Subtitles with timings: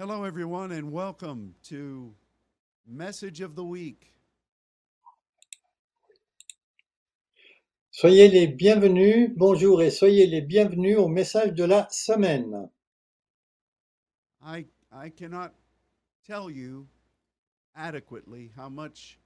[0.00, 2.14] Hello, everyone, and welcome to
[2.86, 4.14] Message of the Week.
[7.90, 12.70] Soyez les bienvenus, bonjour et soyez les bienvenus au message de la semaine.
[14.42, 15.52] I, I cannot
[16.26, 16.88] tell you
[17.76, 19.18] adequately how much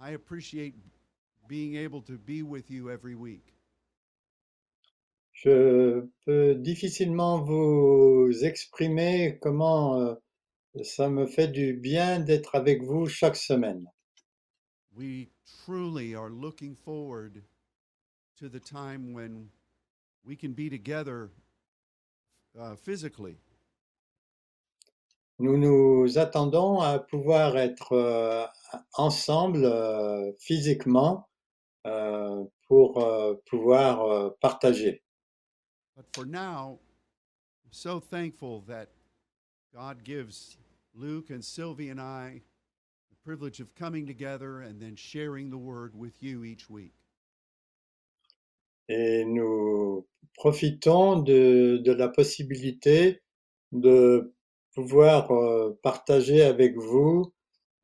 [0.00, 0.76] I appreciate
[1.46, 3.55] being able to be with you every week.
[5.46, 10.14] Je peux difficilement vous exprimer comment euh,
[10.82, 13.86] ça me fait du bien d'être avec vous chaque semaine.
[14.96, 15.28] We
[15.64, 17.44] truly are looking forward
[18.40, 19.50] to the time when
[20.24, 21.30] we can be together
[22.58, 23.36] uh, physically.
[25.38, 28.46] Nous nous attendons à pouvoir être euh,
[28.94, 31.28] ensemble euh, physiquement
[31.86, 33.06] euh, pour
[33.48, 35.05] pouvoir partager.
[35.96, 36.78] But for now,
[37.64, 38.90] I'm so thankful that
[39.74, 40.58] God gives
[40.94, 42.42] Luke and Sylvie and I
[43.08, 46.92] the privilege of coming together and then sharing the word with you each week.
[48.88, 53.20] Et nous profitons de, de la possibilité
[53.72, 54.32] de
[54.74, 57.32] pouvoir euh, partager avec vous.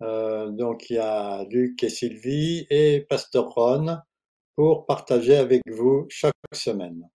[0.02, 3.98] euh, donc il y a Luc et Sylvie et Pasteur Ron
[4.56, 7.08] pour partager avec vous chaque semaine.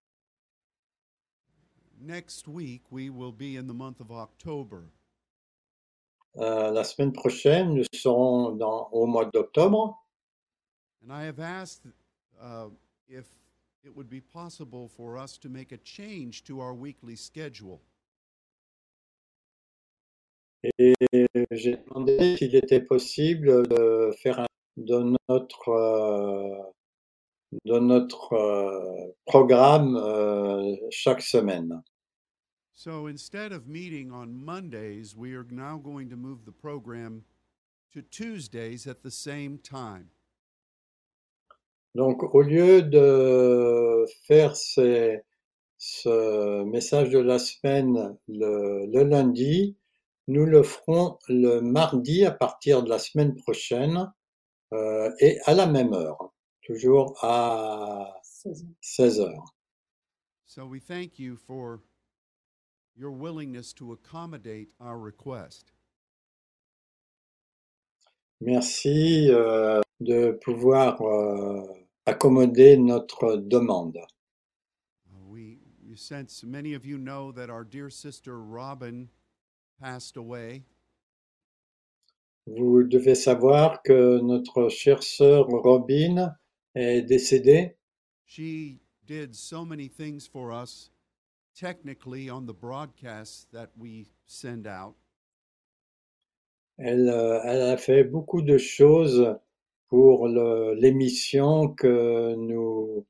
[2.07, 4.85] Next week, we will be in the month of October.
[6.37, 10.01] Euh, la semaine prochaine, nous serons dans, au mois d'octobre
[11.03, 11.85] And I have asked
[12.41, 12.69] uh,
[13.09, 13.25] if
[13.83, 17.81] it would be possible for us to make a change to our weekly schedule.
[20.79, 20.95] et
[21.51, 26.63] j'ai demandé s'il était possible de faire un, de notre, euh,
[27.65, 29.99] de notre euh, programme
[30.89, 31.83] chaque semaine.
[32.79, 37.23] So instead of meeting on Mondays, we are now going to move the program
[37.91, 40.11] to Tuesdays at the same time.
[41.95, 45.23] Donc, au lieu de faire ces-
[45.79, 49.75] ce message de la semaine le, le lundi,
[50.27, 54.13] nous le ferons le mardi à partir de la semaine prochaine
[54.73, 58.21] euh, et à la même heure, toujours à
[58.81, 59.55] 16 heures.
[60.45, 61.79] So we thank you for
[62.97, 65.71] your willingness to accommodate our request.
[68.41, 71.65] Merci euh, de pouvoir euh,
[72.05, 73.97] accommoder notre demande.
[73.97, 79.09] Uh, we, you sense, many of you know that our dear sister Robin
[79.81, 80.63] passed away.
[82.45, 86.33] Vous devez savoir que notre chère sœur Robin
[86.75, 87.75] est décédée.
[88.25, 90.91] She did so many things for us
[91.57, 94.95] technically on the broadcasts that we send out.
[96.77, 99.35] Elle, euh, elle a fait beaucoup de choses
[99.89, 103.05] pour l'émission que nous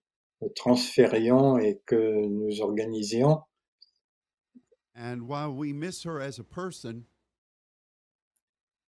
[0.56, 3.42] transférions et que nous organisions.
[4.96, 7.06] And while we miss her as a person,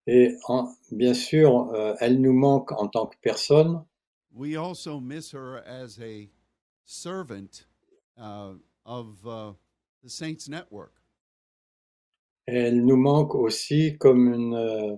[0.08, 3.84] Et en- bien sûr, euh, elle nous manque en tant que personne,
[4.32, 6.30] we also miss her as a
[6.86, 7.66] servant
[8.18, 8.54] uh,
[8.90, 9.54] of uh,
[10.04, 10.94] the Saints Network.
[12.48, 14.96] elle nous manque aussi comme une, euh,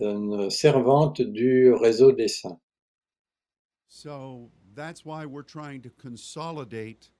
[0.00, 2.60] une servante du réseau des saints.
[3.88, 7.10] So that's why we're trying to consolidate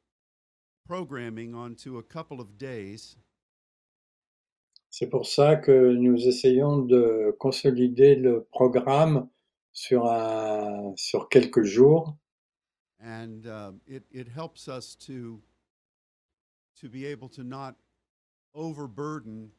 [0.87, 3.17] programming onto a couple of days
[4.91, 9.29] C'est pour ça que nous essayons de consolider le programme
[9.73, 12.17] sur, un, sur quelques jours
[13.07, 15.41] and uh, it, it helps us to
[16.81, 17.77] to be able to not
[18.55, 19.51] overburden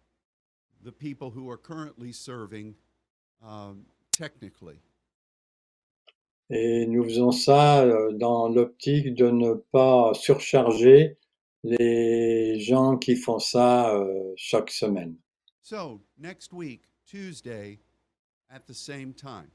[0.84, 2.76] the people who are currently serving
[3.44, 4.80] um, technically.
[6.50, 11.18] et nous faisons ça euh, dans l'optique de ne pas surcharger
[11.64, 15.18] les gens qui font ça euh, chaque semaine.
[15.62, 17.80] So next week, Tuesday,
[18.50, 19.52] at the same time.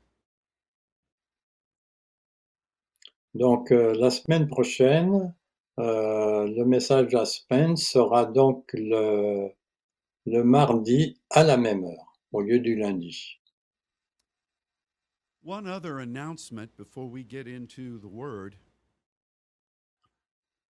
[3.34, 5.34] Donc euh, la semaine prochaine,
[5.78, 9.48] euh, le message la semaine sera donc le,
[10.26, 13.38] le mardi à la même heure au lieu du lundi.
[15.44, 18.54] One other announcement before we get into the word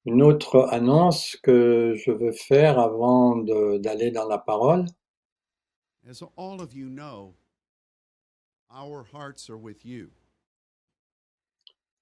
[0.04, 4.86] Une autre annonce que je veux faire avant d'aller dans la parole,
[6.08, 7.34] as all of you know,
[8.68, 10.10] our hearts are with you.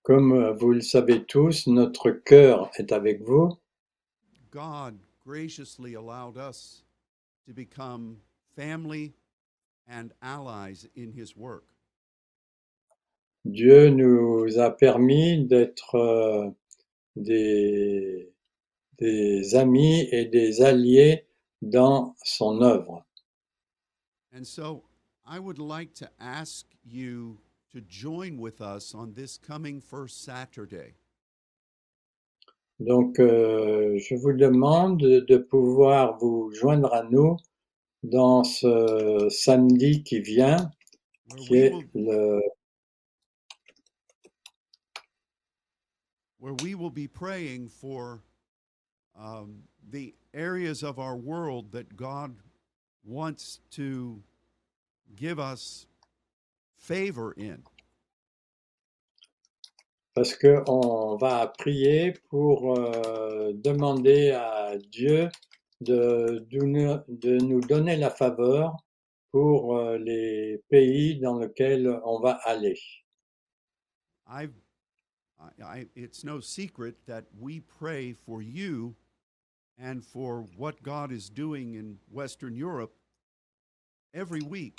[0.03, 3.57] Comme euh, vous le savez tous, notre cœur est avec vous.
[4.51, 6.83] God graciously allowed us
[7.47, 8.17] to become
[8.57, 9.15] family
[9.89, 11.65] and allies in his work.
[13.45, 16.51] Dieu nous a permis d'être euh,
[17.17, 18.33] des,
[18.99, 21.27] des amis et des alliés
[21.63, 23.05] dans son œuvre.
[24.33, 24.85] And so
[25.27, 27.39] I would like to ask you
[27.73, 30.95] to join with us on this coming first Saturday.
[32.81, 37.37] Donc, euh, je vous demande de pouvoir vous joindre à nous
[38.03, 40.71] dans ce samedi qui vient,
[41.37, 42.41] qui est will, le,
[46.39, 48.23] where we will be praying for
[49.15, 52.35] um, the areas of our world that God
[53.05, 54.23] wants to
[55.15, 55.87] give us
[56.81, 57.63] favor in.
[60.15, 65.29] parce que on va prier pour euh, demander à Dieu
[65.81, 68.77] de, de nous donner la faveur
[69.31, 72.79] pour euh, les pays dans lesquels on va aller.
[74.27, 74.49] I,
[75.63, 78.95] I, it's no secret that we pray for you
[79.79, 82.93] and for what God is doing in Western Europe
[84.13, 84.77] every week.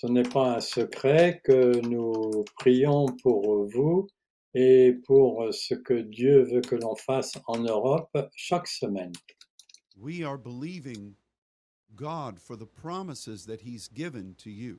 [0.00, 4.06] Ce n'est pas un secret que nous prions pour vous
[4.54, 9.10] et pour ce que Dieu veut que l'on fasse en Europe chaque semaine.
[9.96, 11.16] We are believing
[11.96, 14.78] God for the promises that He's given to you.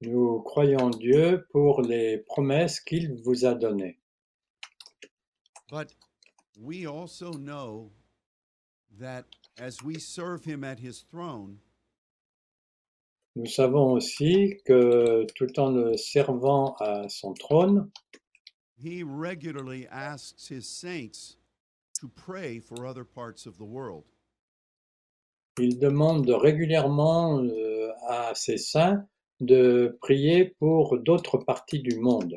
[0.00, 3.98] Nous croyons Dieu pour les promesses qu'il vous a données.
[5.70, 5.92] But
[6.58, 7.90] we also know
[8.98, 9.26] that
[9.58, 11.58] as we serve Him at His throne,
[13.40, 17.90] Nous savons aussi que tout en le servant à son trône,
[18.76, 21.36] He regularly asks His saints
[22.00, 24.04] to pray for other parts of the world.
[25.58, 29.06] il demande régulièrement euh, à ses saints
[29.40, 32.36] de prier pour d'autres parties du monde.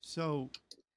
[0.00, 0.50] So,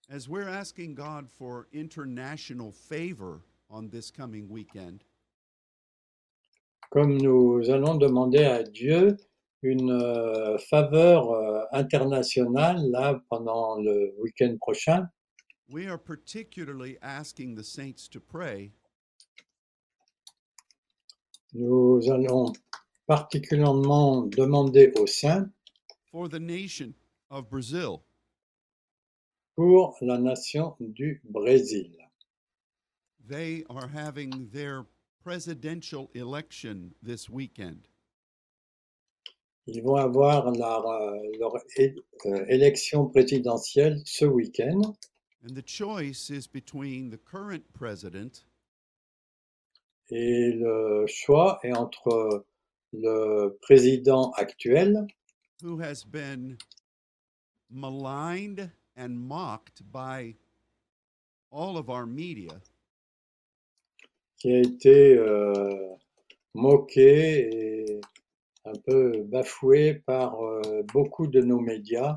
[0.10, 5.04] as we're asking God for international favor on this coming weekend,
[6.90, 9.18] Comme nous allons demander à Dieu
[9.62, 15.08] une euh, faveur euh, internationale là pendant le week-end prochain,
[15.70, 18.72] we are particularly asking the saints to pray
[21.54, 22.54] nous allons
[23.08, 25.50] particulièrement demander aux saints
[26.12, 26.94] for the nation
[27.30, 28.02] of Brazil.
[29.60, 31.92] pour la nation du Brésil.
[33.28, 34.86] They are having their
[35.30, 37.88] presidential election this weekend.
[39.68, 41.94] Ils vont avoir leur é-
[42.26, 44.96] euh, élection présidentielle ce week-end
[45.44, 48.44] And the choice is between the current president
[50.10, 52.44] et le choix est entre
[52.92, 55.06] le président actuel
[55.62, 56.58] who has been
[57.70, 60.34] maligned and mocked by
[61.52, 62.60] all of our media
[64.40, 65.96] qui a été euh,
[66.54, 68.02] moqué et
[68.66, 72.16] un peu bafoué par euh, beaucoup de nos médias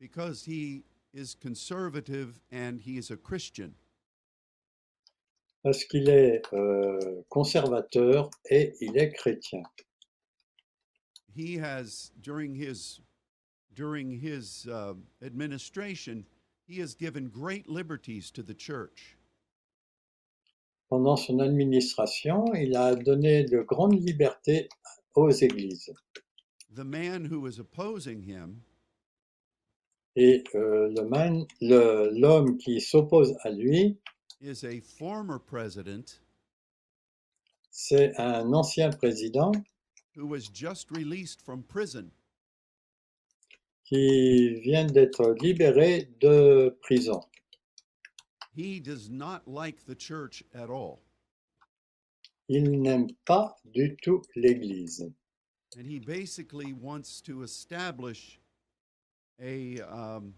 [0.00, 0.82] because he
[1.12, 3.72] is conservative and he is a Christian.
[5.62, 9.62] parce qu'il est euh, conservateur et il est chrétien.
[11.34, 13.00] He has during his
[13.74, 16.24] during his uh, administration,
[16.66, 19.16] he has given great liberties to the church.
[20.90, 24.68] Pendant son administration, il a donné de grandes libertés
[25.14, 25.92] aux églises.
[26.74, 28.60] The man who is opposing him
[30.16, 33.96] Et euh, le man- le- l'homme qui s'oppose à lui,
[34.40, 36.20] is a former president
[37.70, 39.52] c'est un ancien président
[40.16, 42.10] who was just released from prison.
[43.84, 47.20] qui vient d'être libéré de prison.
[48.52, 51.02] He does not like the church at all.
[52.48, 55.12] Il n'aime pas du tout l'Église.
[55.76, 58.40] And he basically wants to establish
[59.40, 60.34] a, um,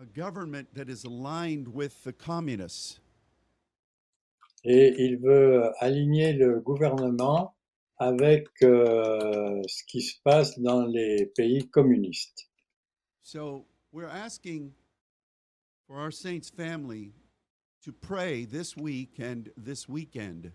[0.00, 2.98] a government that is aligned with the communists.
[4.64, 7.54] Et il veut aligner le gouvernement
[7.98, 12.48] avec euh, ce qui se passe dans les pays communistes.
[13.22, 14.72] So we're asking
[15.86, 17.12] for our saints' family
[17.84, 20.50] to pray this week and this weekend.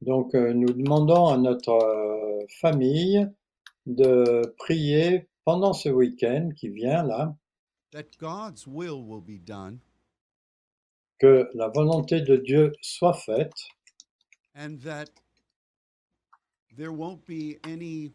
[0.00, 3.28] Donc euh, nous demandons à notre euh, famille
[3.84, 7.36] de prier pendant ce week-end qui vient là,
[7.92, 9.80] that God's will will be done.
[11.20, 13.68] Que la volonté de Dieu soit faite.
[14.54, 15.10] And that
[16.74, 18.12] there won't be any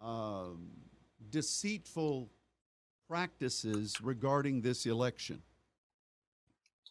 [0.00, 0.70] um,
[1.30, 2.30] deceitful
[3.06, 5.42] practices regarding this election.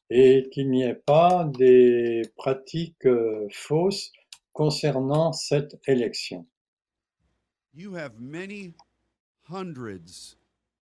[0.10, 4.12] Et qu'il n'y ait pas des pratiques euh, fausses
[4.54, 6.46] concernant cette élection.
[7.74, 8.74] You have many
[9.50, 10.38] hundreds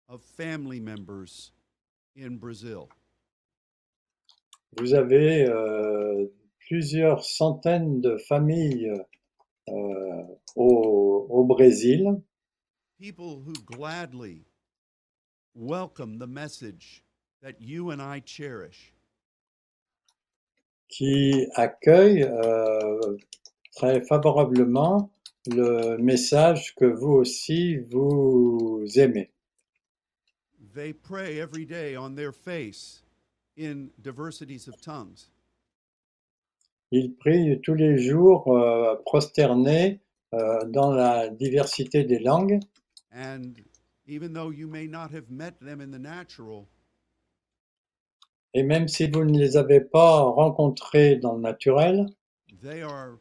[0.09, 1.53] of family members
[2.17, 2.89] in Brazil.
[4.79, 6.27] Vous avez euh,
[6.67, 8.93] plusieurs centaines de familles
[9.69, 10.23] euh,
[10.57, 12.21] au, au Brésil
[13.01, 14.45] people who gladly
[15.55, 17.03] welcome the message
[17.41, 18.93] that you and I cherish.
[20.91, 23.17] Qui accueillent euh,
[23.75, 25.11] très favorablement
[25.47, 29.31] le message que vous aussi vous aimez.
[30.75, 33.03] They pray every day on their face
[33.59, 35.31] in diversities of tongues.
[36.93, 40.01] Ils prient tous les jours euh, prosternés
[40.35, 42.61] euh, dans la diversité des langues
[43.13, 43.55] And
[44.07, 46.69] even though you may not have met them in the natural,
[48.55, 52.07] et même si vous ne les avez pas rencontrés dans le naturel,
[52.63, 53.19] they are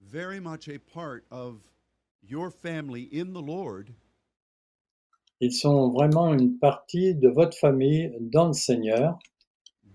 [0.00, 1.60] very much a part of
[2.22, 3.90] your family in the Lord.
[5.40, 9.18] ils sont vraiment une partie de votre famille dans le Seigneur,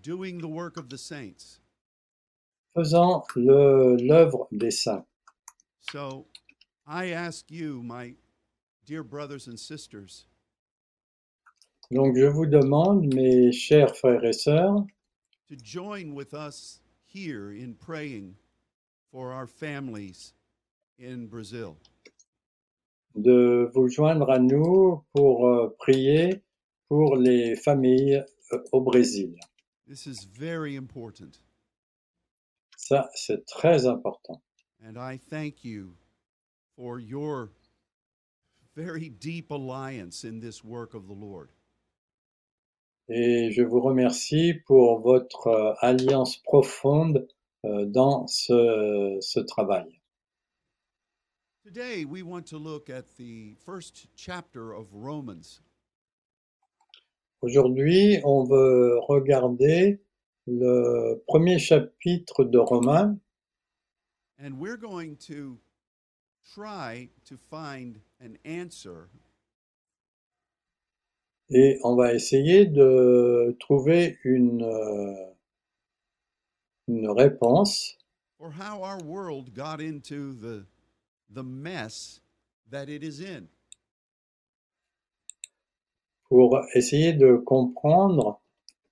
[0.02, 1.60] doing the work of the saints.
[2.76, 5.06] faisant l'œuvre des saints.
[5.92, 6.26] So
[6.88, 8.16] I ask you, my
[8.86, 10.26] dear brothers and sisters,
[11.92, 14.86] Donc je vous demande, mes chers frères et sœurs,
[15.48, 18.36] to join with us here in praying
[19.12, 20.34] for our families
[21.00, 21.78] in Brazil.
[23.16, 26.42] de vous joindre à nous pour euh, prier
[26.88, 29.36] pour les familles euh, au Brésil.
[29.88, 31.40] This is very important.
[32.78, 34.42] Ça, c'est très important.
[34.86, 35.96] And I thank you
[36.76, 37.52] for your
[38.76, 41.50] very deep alliance in this work of the Lord.
[43.08, 47.28] Et je vous remercie pour votre euh, alliance profonde
[47.66, 50.02] euh, dans ce, ce travail.
[51.64, 55.62] Today, we want to look at the first chapter of Romans.
[57.42, 60.00] Aujourd'hui, on veut regarder
[60.48, 63.18] le premier chapitre de Romains
[64.38, 65.58] And we're going to
[66.44, 69.10] try to find an answer
[71.50, 74.68] et on va essayer de trouver une,
[76.88, 77.98] une réponse
[78.38, 80.66] for how our world got into the,
[81.30, 82.20] the mess
[82.70, 83.48] that it is in.
[86.30, 88.40] pour essayer de comprendre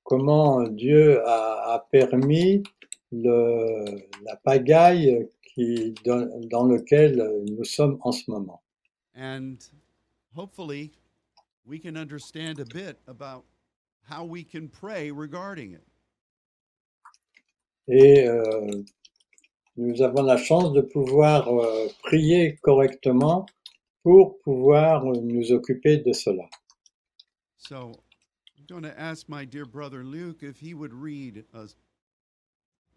[0.04, 2.64] comment Dieu a, a permis
[3.12, 3.86] le,
[4.24, 8.62] la pagaille qui, dans, dans lequel nous sommes en ce moment.
[9.16, 9.58] And
[10.36, 10.92] hopefully,
[11.66, 13.46] we can understand a bit about
[14.04, 15.84] how we can pray regarding it.
[17.88, 18.84] Et euh,
[19.76, 23.46] nous avons la chance de pouvoir euh, prier correctement
[24.04, 26.48] pour pouvoir nous occuper de cela.
[27.58, 27.94] So
[28.58, 31.68] I'm going to ask my dear brother Luke if he would read a,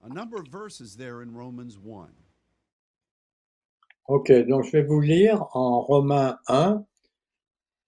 [0.04, 2.08] a number of verses there in Romans 1.
[4.08, 6.84] Ok, donc je vais vous lire en Romains 1,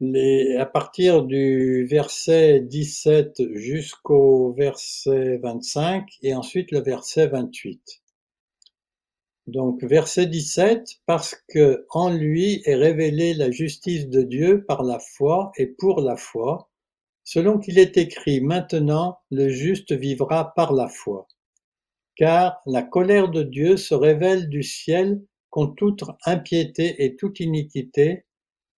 [0.01, 7.81] les, à partir du verset 17 jusqu'au verset 25 et ensuite le verset 28.
[9.49, 14.99] Donc verset 17, parce que en lui est révélée la justice de Dieu par la
[14.99, 16.69] foi et pour la foi,
[17.25, 21.27] selon qu'il est écrit maintenant, le juste vivra par la foi.
[22.15, 28.27] Car la colère de Dieu se révèle du ciel contre toute impiété et toute iniquité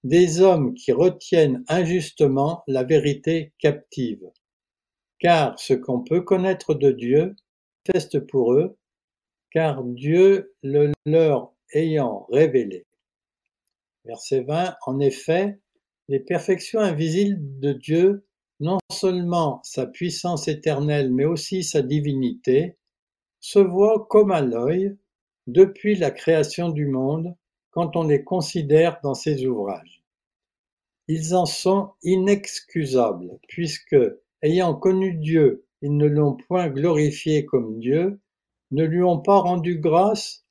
[0.04, 4.30] des hommes qui retiennent injustement la vérité captive.
[5.18, 7.36] Car ce qu'on peut connaître de Dieu
[7.84, 8.78] teste pour eux,
[9.50, 12.86] car Dieu le leur ayant révélé.
[14.04, 14.76] Verset 20.
[14.86, 15.58] En effet,
[16.08, 18.26] les perfections invisibles de Dieu,
[18.60, 22.76] non seulement sa puissance éternelle, mais aussi sa divinité,
[23.40, 24.96] se voient comme à l'œil
[25.46, 27.34] depuis la création du monde
[27.70, 30.02] quand on les considère dans ses ouvrages.
[31.08, 33.96] Ils en sont inexcusables, puisque,
[34.42, 38.20] ayant connu Dieu, ils ne l'ont point glorifié comme Dieu,
[38.70, 40.44] ne lui ont pas rendu grâce,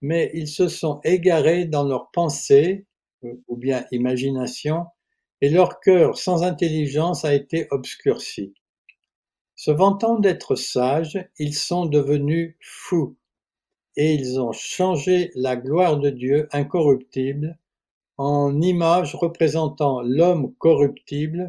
[0.00, 2.86] mais ils se sont égarés dans leurs pensées,
[3.22, 4.86] ou bien imagination,
[5.40, 8.54] et leur cœur sans intelligence a été obscurci.
[9.54, 13.16] Se vantant d'être sages, ils sont devenus fous,
[13.96, 17.58] et ils ont changé la gloire de Dieu incorruptible
[18.18, 21.48] en image représentant l'homme corruptible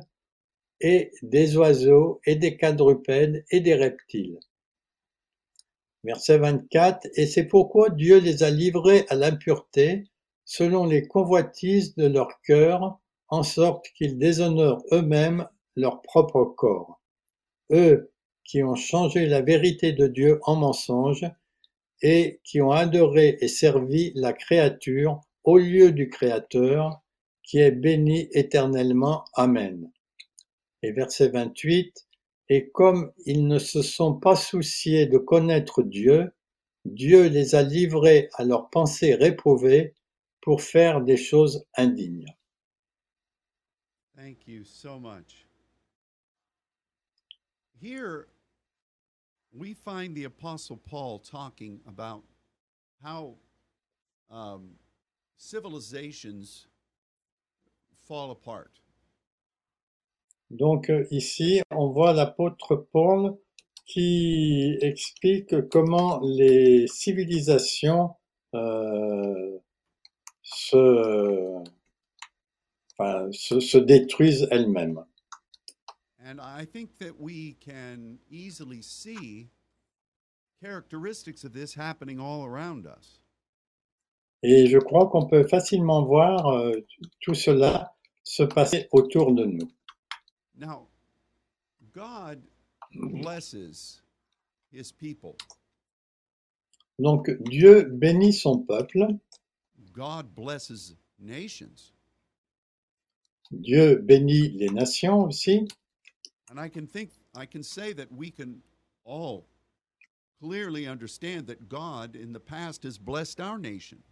[0.82, 4.39] et des oiseaux et des quadrupèdes et des reptiles.
[6.04, 7.08] Verset 24.
[7.16, 10.06] Et c'est pourquoi Dieu les a livrés à l'impureté
[10.46, 17.01] selon les convoitises de leur cœur, en sorte qu'ils déshonorent eux-mêmes leur propre corps.
[17.72, 18.13] Eux
[18.46, 21.25] qui ont changé la vérité de Dieu en mensonge
[22.01, 27.01] et qui ont adoré et servi la créature au lieu du Créateur,
[27.44, 29.24] qui est béni éternellement.
[29.34, 29.92] Amen.
[30.84, 32.08] Et verset 28,
[32.50, 36.32] Et comme ils ne se sont pas souciés de connaître Dieu,
[36.86, 39.96] Dieu les a livrés à leurs pensées réprouvées
[40.42, 42.34] pour faire des choses indignes.
[44.16, 45.46] Thank you so much.
[49.58, 52.24] We find the Apostle Paul talking about
[53.04, 53.36] how
[54.30, 54.72] um,
[55.38, 56.68] civilizations
[58.08, 58.72] fall apart.
[60.50, 63.38] Donc euh, ici, on voit l'apôtre Paul
[63.86, 68.16] qui explique comment les civilisations
[68.54, 69.58] euh,
[70.44, 71.64] se,
[72.98, 75.04] enfin, se, se détruisent elles-mêmes.
[76.27, 79.48] And I think that we can easily see
[80.62, 83.19] characteristics of this happening all around us.
[84.43, 86.74] Et je crois qu'on peut facilement voir euh,
[87.22, 89.72] tout cela se passer autour de nous.
[90.60, 90.88] Now,
[91.93, 92.41] God
[92.93, 94.01] blesses
[94.69, 95.38] his people.
[97.00, 99.17] Donc Dieu bénit son peuple,
[99.93, 101.93] God blesses nations.
[103.51, 105.67] Dieu bénit les nations aussi,
[106.50, 108.62] And I can think, I can say that we can
[109.04, 109.48] all
[110.42, 114.03] clearly understand that God in the past has blessed our nation.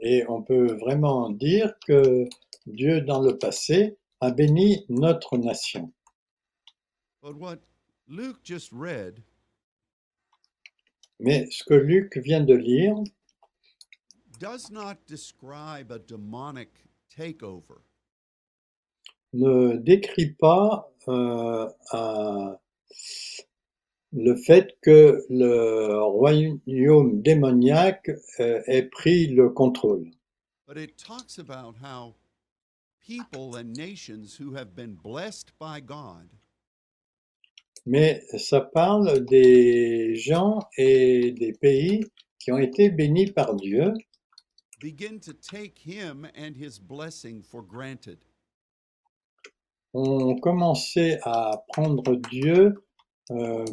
[0.00, 2.26] et on peut vraiment dire que
[2.66, 5.92] Dieu dans le passé a béni notre nation.
[7.22, 7.58] But what
[8.08, 9.22] Luke just read
[11.18, 12.96] Mais ce que Luc vient de lire
[14.38, 16.70] does not describe a demonic
[17.14, 17.82] takeover.
[19.32, 22.56] Ne décrit pas euh, un-
[24.12, 30.10] le fait que le royaume démoniaque euh, ait pris le contrôle.
[30.66, 32.14] But it talks about how
[33.00, 36.28] people and nations who have been blessed by God
[37.86, 42.04] Mais ça parle des gens et des pays
[42.38, 43.92] qui ont été bénis par Dieu
[44.80, 48.18] begin to take him and his blessing for granted.
[49.92, 52.74] Ont commencé à prendre Dieu
[53.30, 53.64] euh,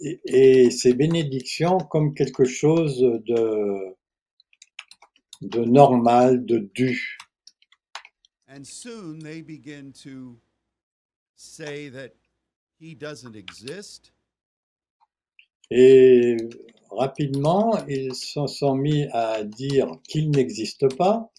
[0.00, 3.96] et, et ses bénédictions comme quelque chose de,
[5.42, 7.18] de normal, de dû.
[8.48, 10.36] And soon they begin to
[11.36, 12.14] say that
[12.78, 14.12] he doesn't exist
[15.70, 16.36] Et
[16.90, 21.30] rapidement, ils se sont mis à dire qu'il n'existe pas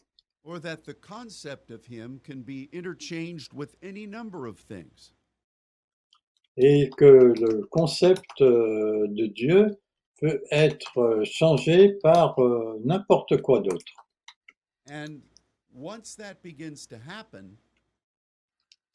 [0.43, 5.13] or that the concept of him can be interchanged with any number of things.
[6.57, 9.67] et que le concept euh, de Dieu
[10.19, 13.93] peut être euh, changé par euh, n'importe quoi d'autre.
[14.89, 15.21] And
[15.73, 17.57] once that begins to happen,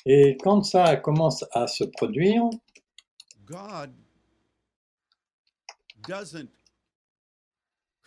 [0.09, 2.45] Et quand ça commence à se produire,
[3.45, 3.93] God
[6.07, 6.51] doesn't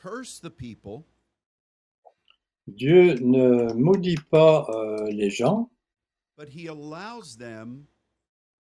[0.02, 1.04] curse the people,
[2.76, 5.70] Dieu ne maudit pas euh, les gens,
[6.38, 7.88] but he allows them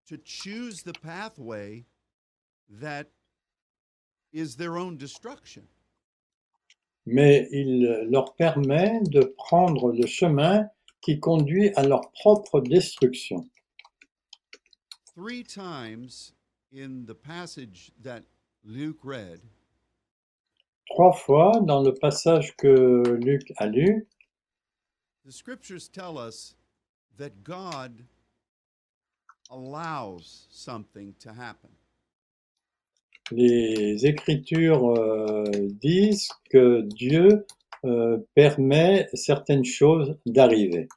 [0.07, 1.85] to choose the pathway
[2.69, 3.07] that
[4.33, 5.63] is their own destruction.
[7.05, 10.67] mais il leur permet de prendre le chemin
[11.01, 13.49] qui conduit à leur propre destruction.
[15.15, 16.33] Three times
[16.71, 18.23] in the passage that
[18.63, 19.41] Luke read,
[20.89, 24.07] Trois fois dans le passage que Luc a lu,
[25.25, 26.55] the scriptures tell us
[27.17, 28.05] that God
[29.51, 31.69] allows something to happen.
[33.31, 35.43] les Écritures euh,
[35.81, 37.45] disent que Dieu
[37.85, 40.87] euh, permet certaines choses d'arriver.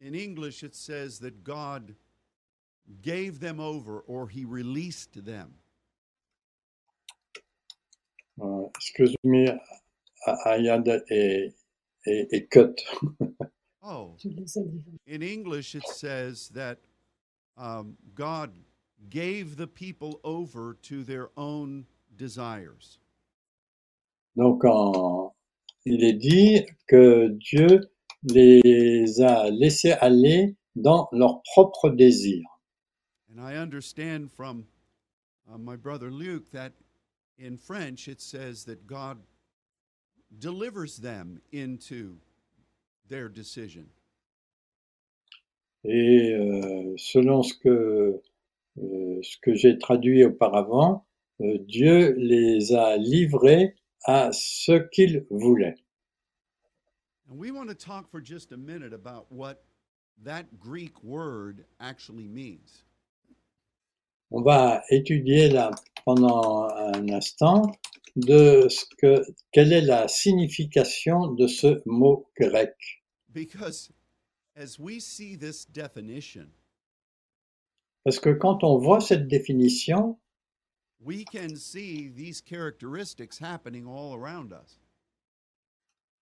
[0.00, 1.94] In English, it says that God
[3.00, 5.54] gave them over or he released them.
[8.42, 9.48] Uh, excuse me,
[10.26, 11.00] I, I had a,
[12.06, 12.78] a, a cut.
[13.86, 14.16] Oh,
[15.06, 16.78] in English, it says that
[17.58, 18.50] um, God
[19.10, 21.84] gave the people over to their own
[22.16, 22.98] desires.
[24.36, 25.34] Donc, en-
[25.84, 27.78] il est dit que Dieu
[28.22, 32.48] les a laissés aller dans leurs propres désirs.
[33.30, 34.64] And I understand from
[35.52, 36.72] uh, my brother Luke that
[37.38, 39.18] in French it says that God
[40.38, 42.16] delivers them into
[43.08, 43.86] their decision.
[45.84, 48.22] Et euh, selon ce que,
[48.78, 51.06] euh, ce que j'ai traduit auparavant,
[51.40, 53.74] euh, Dieu les a livrés
[54.06, 55.74] à ce qu'il voulait.
[57.28, 59.64] And we want to talk for just a minute about what
[60.22, 62.84] that Greek word actually means.
[64.36, 65.70] On va étudier là
[66.04, 67.70] pendant un instant
[68.16, 72.74] de ce que, quelle est la signification de ce mot grec.
[73.32, 73.92] Because
[74.56, 76.48] as we see this definition,
[78.02, 80.18] Parce que quand on voit cette définition,
[81.00, 84.80] we can see these characteristics happening all around us.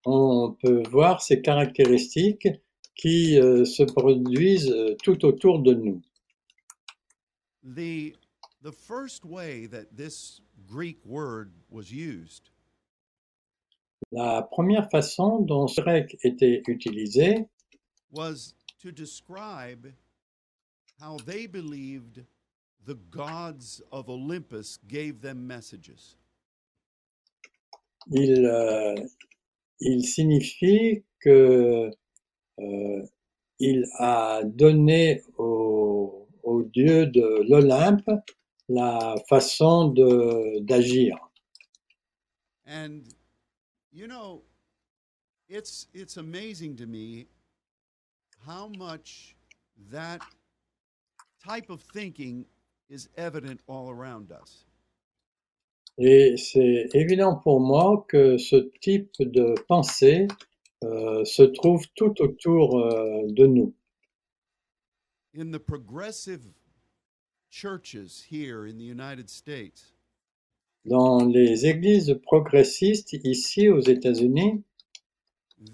[0.05, 2.48] on peut voir ces caractéristiques
[2.94, 6.03] qui euh, se produisent euh, tout autour de nous.
[7.62, 8.16] The,
[8.62, 12.51] the first way that this Greek word was used
[14.11, 17.48] La première façon dont ce grec était utilisé,
[18.11, 19.90] was to describe
[21.01, 22.27] how they believed
[22.85, 26.16] the gods of Olympus gave them messages.
[28.11, 28.94] il, euh,
[29.81, 31.90] il signifie que
[32.59, 33.07] euh,
[33.59, 38.11] il a donné au, au dieu de l'Olympe
[38.68, 41.16] la façon de- d'agir.
[42.66, 43.02] And
[43.92, 44.42] you know,
[45.48, 47.26] it's it's amazing to me
[48.46, 49.37] how much
[49.90, 50.20] that
[51.44, 52.46] type of thinking
[52.88, 54.64] is evident all around us.
[55.98, 60.26] Et c'est évident pour moi que ce type de pensée
[60.85, 63.74] euh, se trouve tout autour euh, de nous.
[65.35, 66.42] In the progressive
[67.51, 69.92] churches here in the United States,
[70.85, 74.62] Dans les églises progressistes ici aux États-Unis,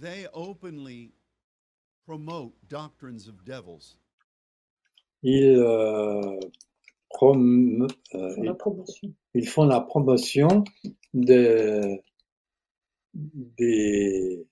[0.00, 1.12] they openly
[2.06, 3.96] promote doctrines of devils.
[5.22, 6.38] ils, euh,
[7.10, 9.12] prom- euh, promotion.
[9.34, 10.62] ils font la promotion
[11.14, 11.98] de,
[13.14, 14.46] des,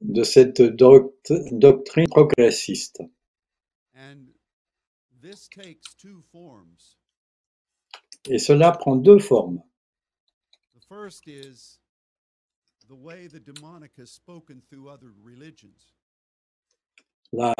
[0.00, 3.02] de cette doct- doctrine progressiste.
[3.94, 4.28] And
[5.22, 6.96] this takes two forms.
[8.28, 9.62] Et cela prend deux formes.
[10.74, 11.78] The first is
[12.88, 15.94] the way the demonic has spoken through other religions.
[17.32, 17.54] La,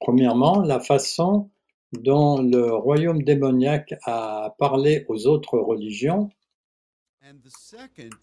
[0.00, 1.50] premièrement, la façon
[1.92, 6.30] dont le royaume démoniaque a parlé aux autres religions.
[7.22, 8.14] And the second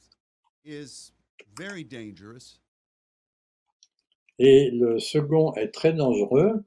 [0.66, 1.12] is
[4.40, 6.64] Et le second est très dangereux,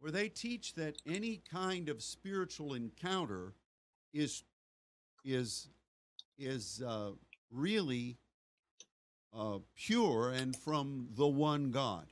[0.00, 3.54] where they teach that any kind of spiritual encounter
[4.12, 4.44] is
[5.24, 5.68] is
[6.38, 7.10] is uh,
[7.50, 8.18] really
[9.34, 12.06] uh, pure and from the one God.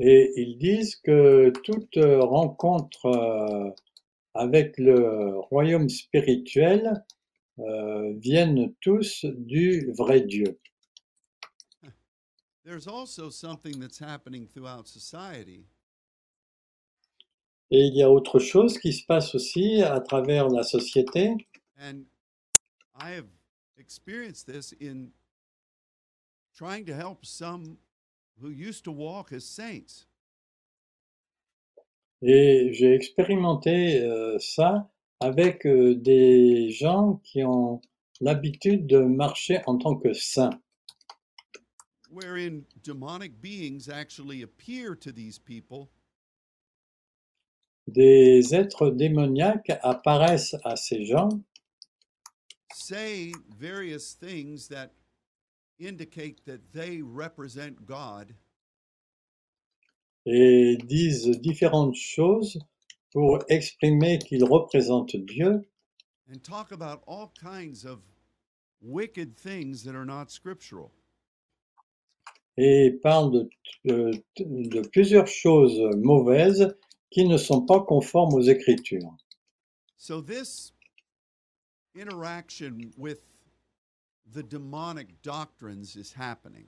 [0.00, 3.70] Et ils disent que toute rencontre euh,
[4.34, 7.04] avec le royaume spirituel
[7.58, 10.58] viennent tous du vrai Dieu.
[12.64, 15.66] There's also something that's happening throughout society
[17.70, 21.34] Et il y a autre chose qui se passe aussi à travers la société.
[21.78, 22.04] And
[22.94, 23.26] I have
[23.76, 25.12] experienced this in
[26.56, 27.76] trying to help some
[28.40, 30.06] who used to walk as saints.
[32.22, 37.80] Et j'ai expérimenté euh, ça avec euh, des gens qui ont
[38.20, 40.60] l'habitude de marcher en tant que saints.
[42.10, 45.90] wherein demonic beings actually appear to these people.
[47.86, 51.28] Des êtres démoniaques apparaissent à ces gens.
[52.74, 54.92] Say various things that
[55.80, 58.34] indicate that they represent God.
[60.26, 62.58] Et disent différentes choses
[63.12, 65.62] pour exprimer qu'ils représentent Dieu
[66.30, 68.00] and talk about all kinds of
[68.82, 70.90] wicked things that are not scriptural.
[72.60, 73.48] et parlent de,
[73.84, 74.22] de-
[74.68, 76.74] de plusieurs choses mauvaises
[77.10, 79.14] qui ne sont pas conformes aux Écritures.
[79.96, 80.72] So this
[81.96, 83.20] interaction with
[84.34, 86.66] the demonic doctrines is happening.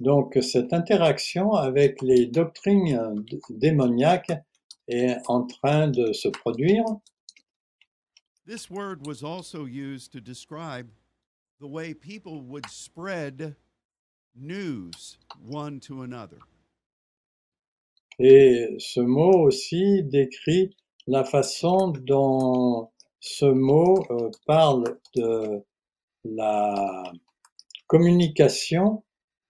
[0.00, 4.32] Donc cette interaction avec les doctrines démoniaques
[4.88, 6.84] est en train de se produire.
[8.46, 10.90] This word was also used to describe
[11.60, 13.56] the way people would spread
[14.34, 16.38] news one to another.
[18.18, 25.64] Et ce mot aussi décrit la façon dont ce mot euh, parle de
[26.24, 27.12] la
[27.86, 29.02] communication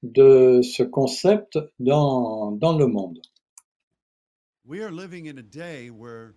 [0.02, 3.20] de ce concept dans, dans le monde.
[4.66, 6.36] We are living in a day where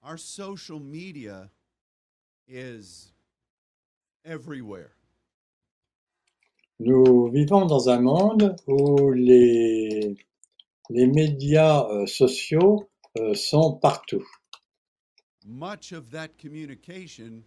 [0.00, 1.50] our social media
[2.46, 3.12] is
[4.24, 4.92] everywhere.
[6.78, 10.16] Nous vivons dans un monde où les,
[10.88, 14.24] les médias euh, sociaux euh, sont partout.
[15.44, 17.42] Much of that communication,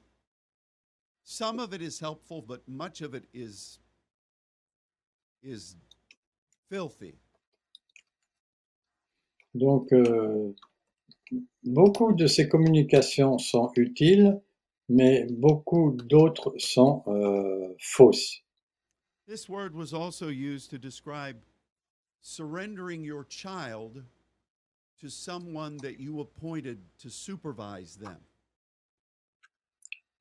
[1.24, 3.80] some of it is helpful, but much of it is
[5.42, 5.78] is
[6.70, 7.16] filthy.
[9.56, 10.54] Donc, euh,
[11.64, 14.40] beaucoup de ces communications sont utiles,
[14.90, 18.44] mais beaucoup d'autres sont euh, fausses.
[19.28, 21.38] This word was also used to describe
[22.22, 24.04] surrendering your child
[25.00, 28.18] to someone that you appointed to supervise them.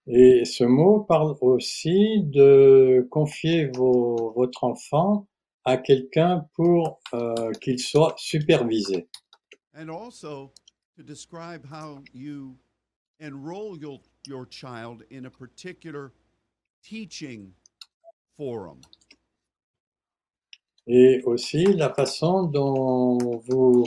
[0.09, 5.27] Et ce mot parle aussi de confier vos- votre enfant
[5.65, 9.09] à quelqu'un pour euh, qu'il soit supervisé.
[9.75, 10.53] And also
[10.97, 12.57] to describe how you
[13.21, 16.13] enroll your, your child in a particular
[16.83, 17.53] teaching
[18.37, 18.81] forum.
[20.87, 23.87] Et aussi la façon dont vous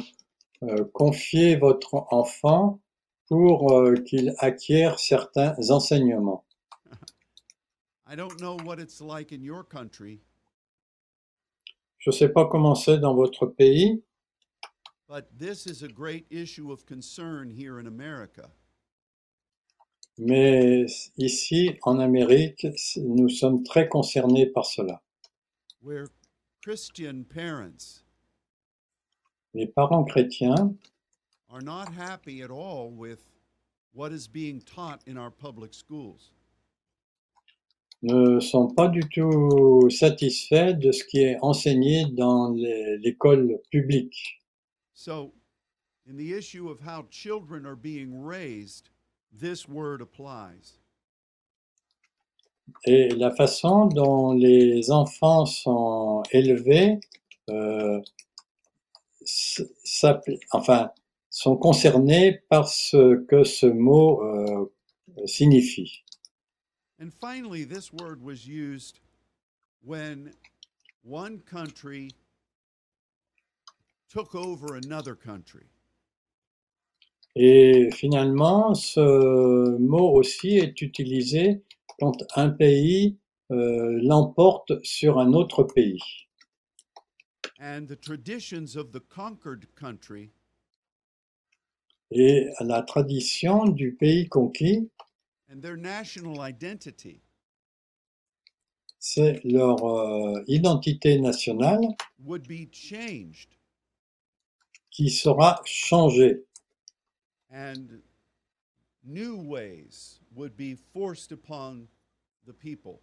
[0.64, 2.80] euh, confiez votre enfant
[3.28, 6.46] pour euh, qu'il acquiert certains enseignements.
[8.08, 10.22] I don't know what it's like in your country,
[12.06, 14.04] Je ne sais pas comment c'est dans votre pays,
[15.08, 18.50] but this is a great issue of concern here in America.
[20.18, 22.66] mais ici en Amérique,
[22.98, 25.02] nous sommes très concernés par cela.
[25.82, 26.08] where
[26.64, 28.02] Christian parents
[29.54, 30.76] Les parents chrétiens
[31.50, 33.20] are not happy at all with
[33.94, 36.32] what is being taught in our public schools.
[38.02, 42.52] ne sont pas du tout satisfaits de ce qui est enseigné dans
[43.02, 44.16] l'école publique.
[44.96, 45.34] So,
[46.08, 48.90] in the issue of how children are being raised,
[49.30, 50.80] this word applies.
[52.86, 57.02] Et la façon dont les enfants sont élevés,
[57.50, 58.02] euh,
[60.54, 60.90] enfin,
[61.30, 64.72] sont concernés par ce que ce mot euh,
[65.26, 66.04] signifie.
[67.00, 69.02] And finally, this word was used
[69.84, 70.32] when
[71.04, 71.54] one country took over
[72.06, 74.05] another country.
[77.36, 81.64] Et finalement, ce mot aussi est utilisé
[82.00, 83.18] quand un pays
[83.52, 86.00] euh, l'emporte sur un autre pays.
[87.60, 90.32] And the traditions of the conquered country
[92.12, 94.90] Et la tradition du pays conquis,
[95.50, 97.22] and their national identity
[99.00, 101.96] c'est leur euh, identité nationale.
[102.24, 103.56] would be changed
[104.96, 106.44] qui sera changée.
[107.52, 108.02] and
[109.04, 111.88] new ways would be forced upon
[112.46, 113.02] the people.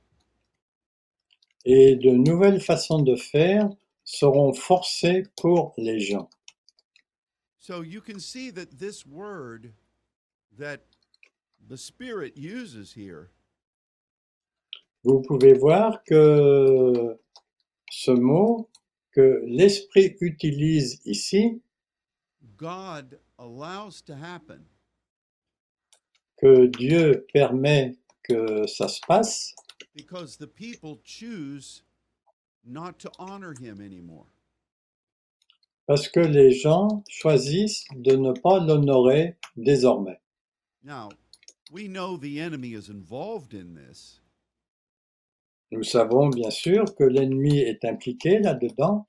[1.64, 3.70] Et de nouvelles façons de faire
[4.04, 6.28] seront forcées pour les gens.
[7.58, 9.72] So you can see that this word
[10.58, 10.80] that
[11.68, 13.30] the Spirit uses here
[15.04, 17.18] Vous pouvez voir que
[17.90, 18.68] ce mot
[19.12, 21.60] que l'Esprit utilise ici,
[22.51, 22.51] God allows to happen
[26.36, 29.54] que Dieu permet que ça se passe,
[29.94, 31.82] because the people choose
[32.64, 34.26] not to honor him anymore.
[35.86, 40.20] parce que les gens choisissent de ne pas l'honorer désormais.
[40.84, 41.10] Now,
[41.70, 44.22] we know the enemy is involved in this,
[45.72, 49.06] Nous savons bien sûr que l'ennemi est impliqué là-dedans,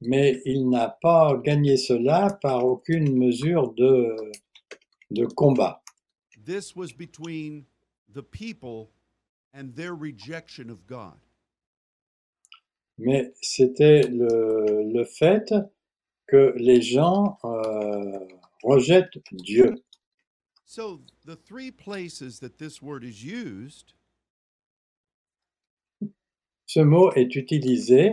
[0.00, 4.16] mais il n'a pas gagné cela par aucune mesure de,
[5.10, 5.82] de combat.
[6.44, 7.64] This was between
[8.12, 8.90] the people
[9.54, 11.18] and their rejection of God.
[12.98, 15.52] Mais c'était le, le fait
[16.28, 18.20] que les gens euh,
[18.62, 19.74] rejettent Dieu.
[20.64, 23.94] So, the three places that this word is used
[26.74, 28.10] Ce mot est utilisé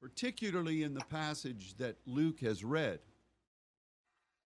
[0.00, 3.00] particularly in the passage that Luke has read.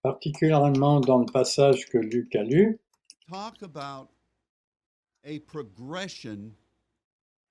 [0.02, 2.80] particulièrement dans le passage que Luc a lu,
[3.30, 4.08] Talk about
[5.22, 6.56] a progression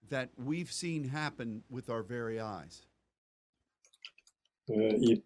[0.10, 2.86] that we've seen happen with our very eyes.
[4.70, 5.24] Euh, il,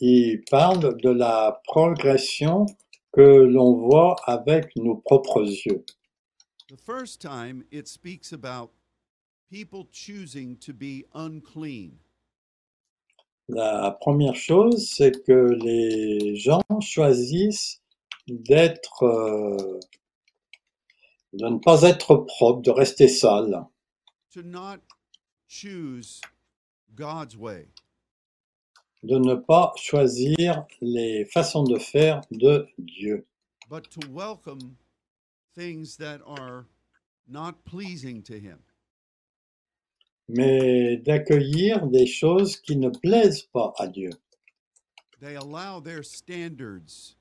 [0.00, 2.66] il parle de la progression
[3.12, 5.84] que l'on voit avec nos propres yeux.
[6.68, 8.72] The first time it speaks about
[9.50, 11.98] people choosing to be unclean?
[13.48, 17.82] La première chose, c'est que les gens choisissent
[18.28, 19.80] d'être, euh,
[21.32, 23.66] de ne pas être propres, de rester sales,
[24.32, 24.78] to not
[25.48, 26.20] choose
[26.94, 27.66] God's way.
[29.02, 33.26] de ne pas choisir les façons de faire de Dieu,
[33.68, 34.76] but to welcome
[35.56, 36.66] things that are
[37.26, 38.58] not pleasing to Him.
[40.36, 44.10] Mais d'accueillir des choses qui ne plaisent pas à Dieu.
[45.20, 47.16] They allow their standards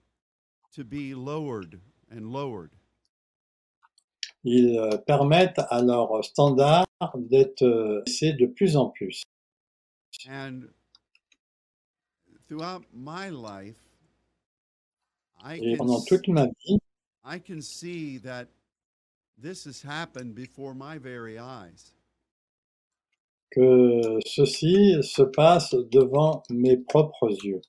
[0.73, 1.79] to be lowered
[2.11, 2.71] and lowered.
[4.45, 9.23] Ils euh, permettent à leur standard d'être euh, baissés de plus en plus.
[10.27, 10.69] And
[12.47, 13.75] throughout my life,
[15.43, 16.79] I Et pendant toute ma vie,
[17.25, 18.47] I can see that
[19.37, 21.93] this has happened before my very eyes.
[23.51, 27.61] Que ceci se passe devant mes propres yeux.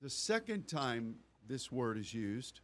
[0.00, 2.60] The second time this word is used,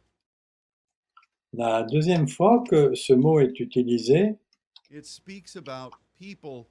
[1.53, 4.37] La deuxième fois que ce mot est utilisé,
[4.91, 6.67] it speaks about people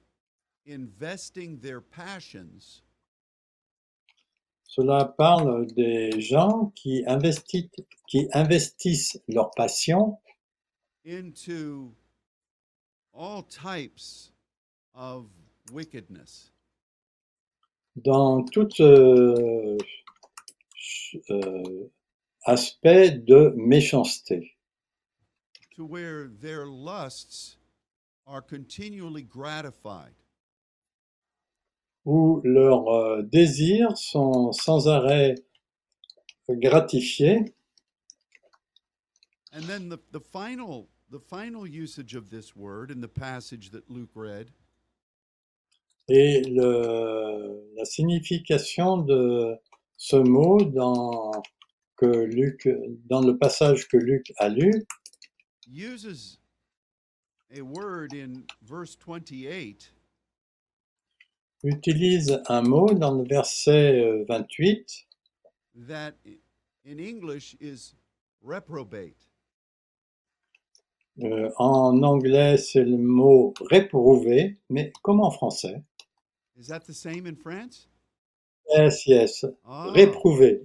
[0.65, 2.83] investing their passions
[4.69, 7.69] cela parle des gens qui investissent,
[8.07, 10.19] qui investissent leur passion
[11.03, 11.91] into
[13.13, 14.31] all types
[14.99, 15.25] of
[15.71, 16.51] wickedness.
[17.95, 19.77] dans tout euh,
[21.29, 21.89] euh,
[22.45, 24.57] aspect de méchanceté,
[25.75, 27.57] to where their lusts
[28.27, 30.13] are continually gratified.
[32.05, 35.35] où leurs euh, désirs sont sans arrêt
[36.49, 37.53] gratifiés.
[39.51, 43.89] And then the, the final the final usage of this word in the passage that
[43.89, 44.51] Luke read
[46.09, 49.55] Et le- la signification de
[49.97, 51.31] ce mot dans,
[51.97, 52.67] que Luc,
[53.05, 54.71] dans le passage que Luc a lu
[55.71, 56.39] uses
[57.55, 59.93] a word in verse 28
[61.63, 65.05] utilise un mot dans le verset euh, 28
[65.87, 66.39] that i-
[66.85, 67.93] in English is
[68.41, 69.27] reprobate.
[71.21, 75.83] Euh, en anglais, c'est le mot réprouvé, mais comme en français
[76.59, 77.87] Is that the same in France?
[78.69, 79.43] Yes, yes.
[79.65, 80.59] Ah, Réprouvé.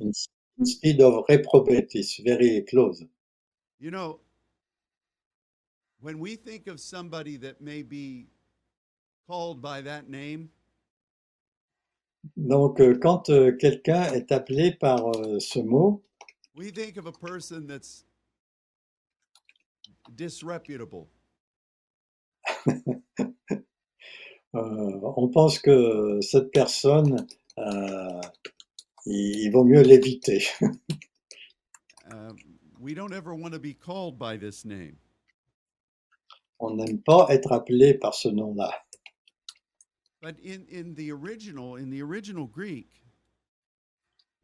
[0.58, 3.02] Instead of reprobate is very close.
[3.78, 4.20] you know,
[6.00, 8.26] when we think of somebody that may be
[9.26, 10.50] called by that name,
[12.38, 16.02] Donc, euh, quand euh, quelqu'un est appelé par euh, ce mot,
[16.56, 18.06] we think of a person that's
[20.16, 21.06] disreputable.
[24.54, 27.26] euh, on pense que cette personne,
[27.58, 28.20] euh,
[29.06, 30.44] il, vaut mieux l'éviter.
[32.06, 32.34] Uh,
[32.78, 34.98] we don't ever want to be called by this name.
[36.60, 38.70] On n'aime pas être appelé par ce nom-là.
[40.20, 42.88] But in, in the original, in the original Greek,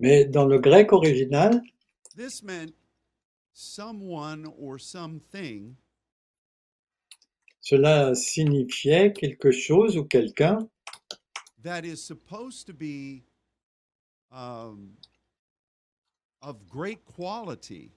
[0.01, 1.63] Mais dans le grec original,
[2.17, 2.73] this meant
[3.53, 5.77] someone or something
[7.61, 10.69] cela signifiait quelque chose ou quelqu'un?
[11.63, 13.23] That is supposed to be
[14.33, 14.97] um,
[16.43, 17.91] of great quality,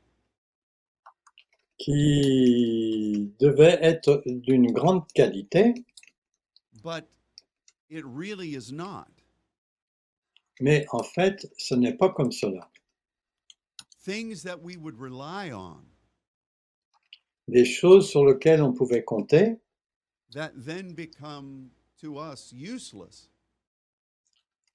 [1.78, 5.74] qui devait être d'une grande qualité,
[6.84, 7.08] but
[7.90, 9.08] it really is not.
[10.60, 12.70] mais en fait, ce n'est pas comme cela.
[14.02, 15.93] Things that we would rely on
[17.48, 19.58] Des choses sur lesquelles on pouvait compter
[20.34, 21.70] that then become
[22.02, 23.30] to us useless.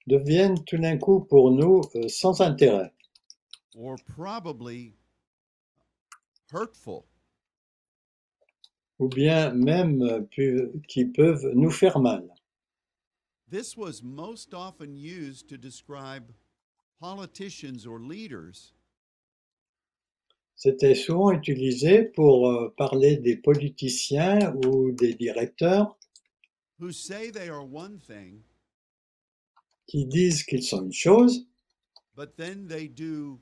[0.07, 2.91] deviennent tout d'un coup pour nous euh, sans intérêt
[3.75, 4.93] or probably
[6.51, 7.05] hurtful.
[8.99, 12.27] ou bien même euh, pu- qui peuvent nous faire mal.
[13.49, 16.31] This was most often used to describe
[16.99, 18.73] politicians or leaders
[20.59, 25.97] c'était souvent utilisé pour euh, parler des politiciens ou des directeurs
[26.79, 28.41] who say they are one thing,
[29.87, 31.45] qui disent qu'ils sont une chose,
[32.15, 33.39] but then they do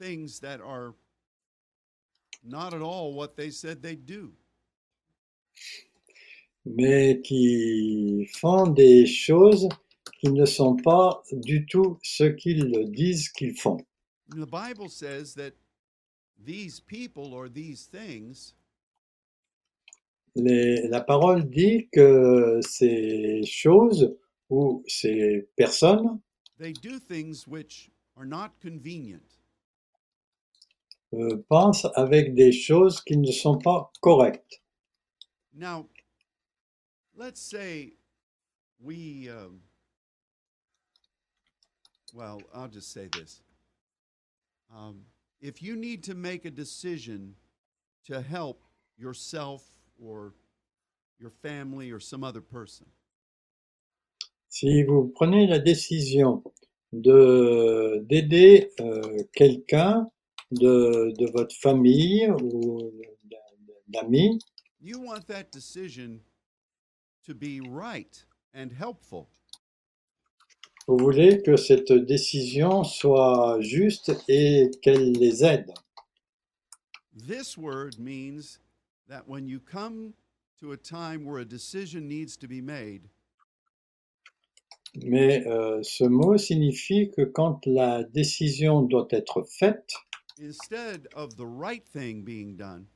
[0.00, 0.94] things that are
[2.44, 4.32] not at all what they said they'd do.
[6.64, 9.68] mais qui font des choses
[10.20, 13.78] qui ne sont pas du tout ce qu'ils disent qu'ils font.
[14.30, 15.54] The Bible says that
[16.44, 18.54] these people or these things
[20.34, 24.16] Les- la parole dit que ces choses
[24.48, 26.20] ou ces personnes
[26.58, 29.22] they do things which are not convenient.
[31.14, 34.62] euh, pensent avec des choses qui ne sont pas correctes.
[35.54, 35.86] Now,
[37.14, 37.92] let's say
[38.80, 39.60] we, um,
[42.14, 43.42] well, I'll just say this.
[44.74, 45.04] Um,
[45.42, 47.34] if you need to make a decision
[48.06, 48.62] to help
[48.96, 49.62] yourself
[50.00, 50.34] or
[51.18, 52.86] your family or some other person,
[54.48, 56.42] Si vous prenez la décision
[56.92, 60.10] de d'aider euh, quelqu'un
[60.50, 62.92] de, de votre famille ou
[63.88, 64.38] d'amis,
[64.78, 66.20] you want that decision
[67.24, 69.26] to be right and helpful.
[70.86, 75.72] Vous voulez que cette décision soit juste et qu'elle les aide.
[77.14, 78.58] This word means
[79.08, 80.14] that when you come
[80.60, 83.08] to a time where a decision needs to be made,
[84.94, 89.94] Mais euh, ce mot signifie que quand la décision doit être faite,
[90.38, 92.86] instead of the right thing being done,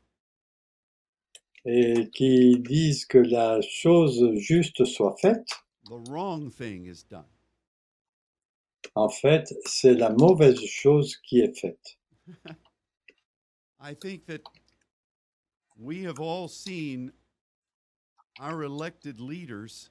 [1.64, 5.48] et qui disent que la chose juste soit faite,
[5.88, 7.24] the wrong thing is done.
[8.96, 11.98] En fait, c'est la mauvaise chose qui est faite.
[13.78, 14.40] I think that
[15.78, 17.12] we have all seen
[18.40, 19.90] our elected leaders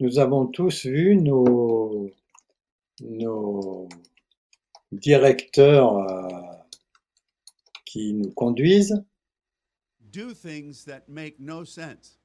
[0.00, 2.10] Nous avons tous vu nos,
[3.00, 3.88] nos
[4.92, 6.52] directeurs euh,
[7.84, 9.04] qui nous conduisent,
[10.12, 12.18] do things that make no sense.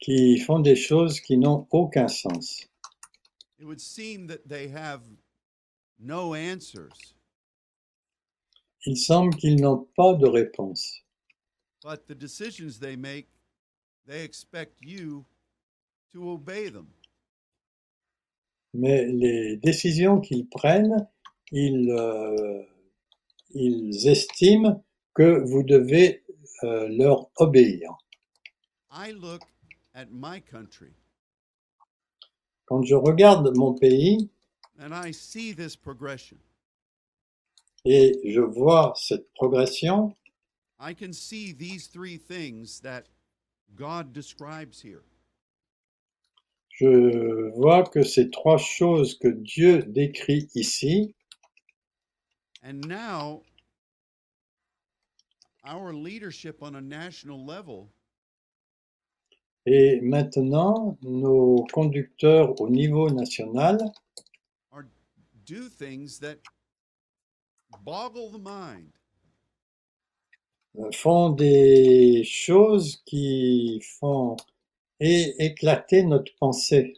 [0.00, 2.68] qui font des choses qui n'ont aucun sens.
[3.64, 5.00] It would seem that they have
[5.98, 7.14] no answers,
[8.84, 11.00] Il semble qu'ils n'ont pas de réponse.
[11.82, 13.26] but the decisions they make,
[14.06, 15.24] they expect you
[16.12, 16.88] to obey them.
[18.74, 21.08] Mais les décisions qu'ils prennent,
[21.50, 22.62] ils, euh,
[23.54, 24.84] ils estiment
[25.14, 26.22] que vous devez
[26.64, 27.96] euh, leur obéir.
[28.90, 29.40] I look
[29.94, 30.92] at my country
[32.74, 34.28] Quand je regarde mon pays
[34.80, 36.38] and I see this progression.
[37.84, 40.16] et je vois cette progression,
[40.80, 43.04] I can see these three things that
[43.76, 45.04] God describes here.
[46.70, 51.14] je vois que ces trois choses que Dieu décrit ici,
[52.64, 53.42] And now,
[55.64, 57.92] our leadership on a national level
[59.66, 63.78] et maintenant nos conducteurs au niveau national
[64.72, 64.86] are
[65.46, 66.36] do things that
[67.84, 68.92] boggle the mind.
[70.78, 74.36] euh, font des choses qui font
[75.00, 76.94] éclater notre pensée.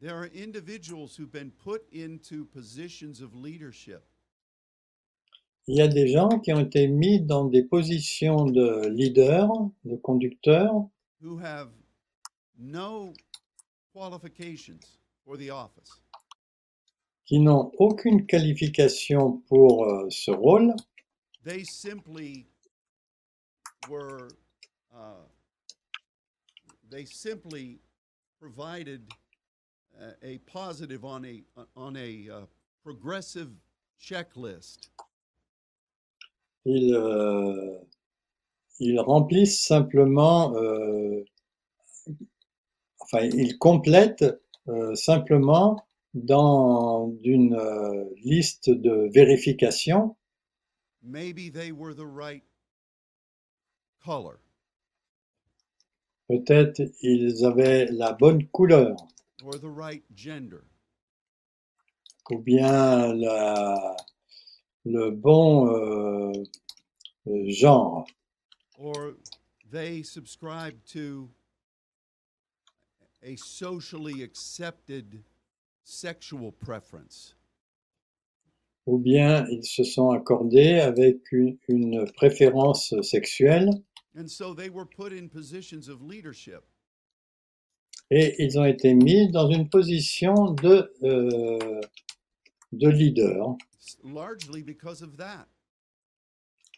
[0.00, 4.00] There are individuals who've been put into positions of leadership
[5.66, 9.48] Il y a des gens qui ont été mis dans des positions de leader,
[9.84, 10.72] de conducteur,
[11.22, 11.68] who have
[12.58, 13.12] no
[13.92, 16.00] qualifications for the office.
[17.30, 20.74] qui n'ont aucune qualification pour euh, ce rôle.
[21.44, 22.44] They simply
[23.88, 24.30] were,
[24.92, 25.22] uh,
[26.90, 27.78] they simply
[28.40, 29.02] provided
[29.96, 31.44] uh, a positive on a
[31.76, 32.46] on a uh,
[32.82, 33.50] progressive
[33.96, 34.90] checklist.
[36.64, 37.78] Ils, euh,
[38.80, 41.22] ils remplissent simplement, euh,
[42.98, 44.24] enfin, ils complètent
[44.68, 50.16] euh, simplement dans une euh, liste de vérification.
[51.04, 52.42] Right.
[56.28, 58.96] Peut-être ils avaient la bonne couleur
[59.44, 60.64] or the right gender.
[62.30, 63.96] ou bien la,
[64.84, 66.32] le bon
[67.46, 68.06] genre.
[68.80, 69.14] Or
[69.70, 71.28] they subscribe to
[73.22, 75.22] a socially accepted
[75.84, 77.34] sexual preference.
[78.86, 83.68] ou bien ils se sont accordés avec une, une préférence sexuelle
[84.16, 86.62] and so they were put in positions of leadership.
[88.10, 91.80] et ils ont été mis dans une position de, euh,
[92.72, 93.54] de leader.
[94.02, 95.46] largely because of that.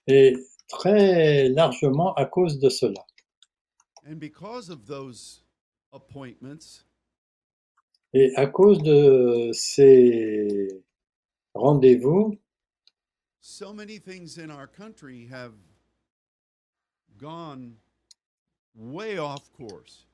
[0.09, 0.37] Et
[0.73, 3.05] très largement à cause de cela.
[4.05, 5.43] And because of those
[5.93, 6.85] appointments,
[8.15, 10.69] Et à cause de ces
[11.55, 12.37] rendez-vous,
[13.41, 15.53] so many things in our country have
[17.19, 17.77] gone
[18.75, 20.07] way off course.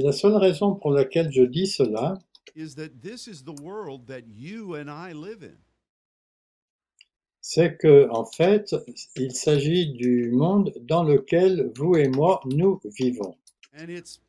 [0.00, 2.18] la seule raison pour laquelle je dis cela,
[2.54, 5.58] is that this is the world that you and I live in.
[7.40, 8.74] c'est que en fait,
[9.16, 13.36] il s'agit du monde dans lequel vous et moi nous vivons.
[13.74, 14.20] And it's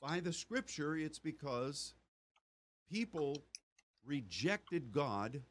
[0.00, 1.94] by the scripture, it's because
[2.90, 3.42] people
[4.04, 5.42] rejected God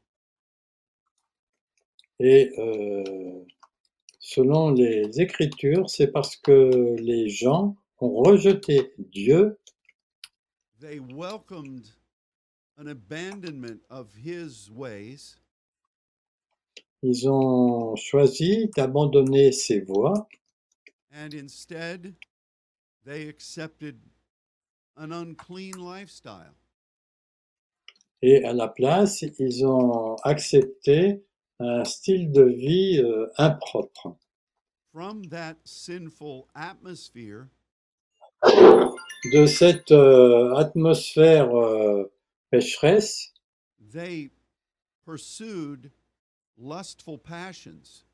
[2.22, 3.46] Et euh,
[4.30, 9.58] selon les Écritures, c'est parce que les gens ont rejeté Dieu.
[10.80, 11.88] They welcomed
[12.78, 15.38] an abandonment of his ways.
[17.02, 20.28] Ils ont choisi d'abandonner ces voies.
[21.12, 22.14] And instead
[23.06, 24.00] they accepted
[24.96, 26.54] an unclean lifestyle.
[28.22, 31.24] et à la place, ils ont accepté
[31.60, 34.16] un style de vie euh, impropre.
[34.94, 37.48] From that sinful atmosphere,
[39.34, 42.10] De cette euh, atmosphère euh,
[42.52, 43.34] pécheresse,
[43.92, 44.30] they
[45.06, 45.92] pursued
[46.58, 48.06] lustful passions.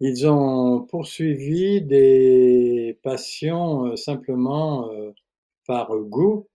[0.00, 4.90] ils ont poursuivi des passions simplement
[5.66, 6.46] par goût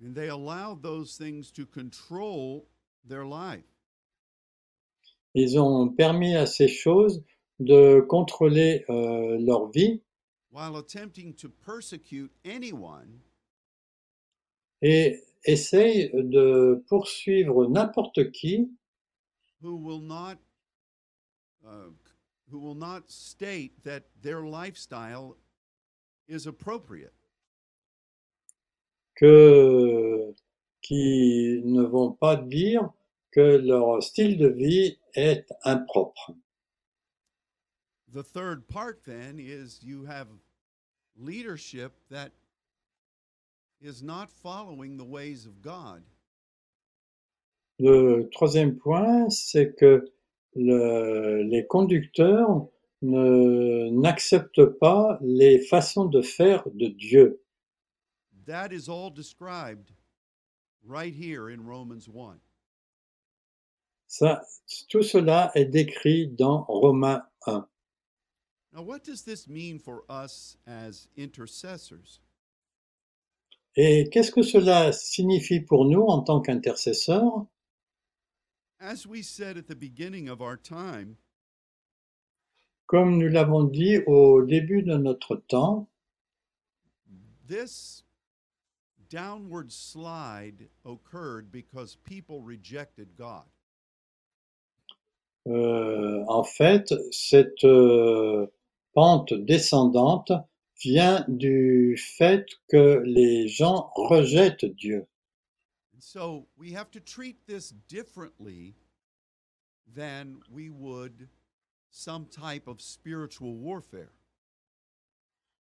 [0.00, 2.66] And they allowed those things to control
[3.04, 3.64] their life.
[5.40, 7.22] Ils ont permis à ces choses
[7.60, 10.02] de contrôler euh, leur vie
[10.50, 13.20] while attempting to persecute anyone
[14.82, 18.68] et essayent de poursuivre n'importe qui
[19.62, 20.38] who will not
[21.64, 21.90] uh,
[22.50, 25.36] who will not state that their lifestyle
[26.28, 27.12] is appropriate.
[29.14, 30.34] que,
[30.80, 32.88] qui ne vont pas dire
[33.38, 36.32] que leur style de vie est impropre.
[38.12, 40.26] The third part then is you have
[41.16, 42.32] leadership that
[43.80, 46.02] is not following the ways of God.
[47.78, 50.04] Le troisième point, c'est que
[50.56, 52.66] le- les conducteurs
[53.02, 57.40] n'acceptent pas les façons de faire de Dieu.
[58.46, 59.92] That is all described
[60.82, 62.40] right here in Romans 1.
[64.08, 64.42] Ça,
[64.88, 67.68] tout cela est décrit dans Romains 1.
[68.72, 72.20] Now, what does this mean for us as intercessors?
[73.76, 77.46] Et qu'est-ce que cela signifie pour nous en tant qu'intercesseurs?
[78.80, 81.16] As we said at the beginning of our time,
[82.86, 85.86] Comme nous l'avons dit au début de notre temps,
[87.46, 88.04] this
[89.10, 93.44] downward slide occurred because people rejected God.
[95.48, 98.46] Euh, en fait, cette euh,
[98.92, 100.32] pente descendante
[100.82, 105.06] vient du fait que les gens rejettent Dieu.
[105.98, 108.74] So we have to treat this differently
[109.94, 111.28] than we would
[111.90, 114.12] some type of spiritual warfare.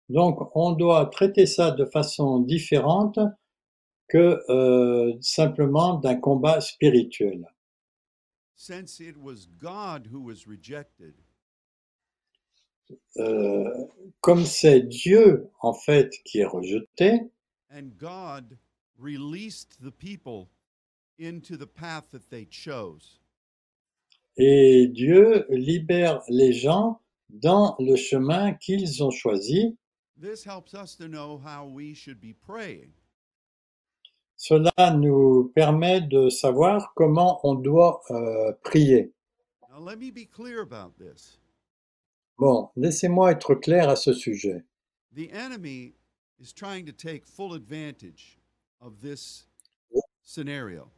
[0.09, 3.19] Donc, on doit traiter ça de façon différente
[4.09, 7.47] que euh, simplement d'un combat spirituel.
[8.57, 11.15] Since it was God who was rejected,
[13.17, 13.87] Euh,
[14.21, 17.21] comme c'est Dieu, en fait, qui est rejeté,
[17.71, 18.57] and God
[18.97, 20.49] released the people
[21.19, 23.19] into the path that they chose.
[24.39, 29.77] et Dieu libère les gens dans le chemin qu'ils ont choisi,
[30.19, 32.93] This helps us to know how we should be praying.
[34.37, 39.13] Cela nous permet de savoir comment on doit euh, prier.
[39.71, 41.39] Now, let me be clear about this.
[42.39, 44.65] Bon, laissez-moi être clair à ce sujet.
[45.15, 45.95] The enemy
[46.39, 48.39] is trying to take full advantage
[48.81, 49.47] of this
[50.23, 50.91] scenario.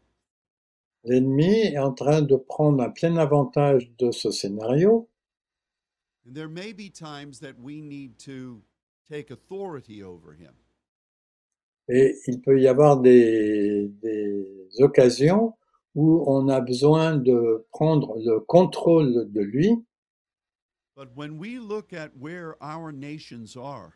[1.04, 5.08] L'ennemi est en train de prendre un plein avantage de ce scénario
[6.26, 8.60] And there may be times that we need to
[9.08, 10.52] take authority over him.
[11.88, 15.54] Et il peut y avoir des, des occasions
[15.94, 19.84] où on a besoin de prendre le contrôle de lui,
[20.98, 23.92] But when we look at where our nations are,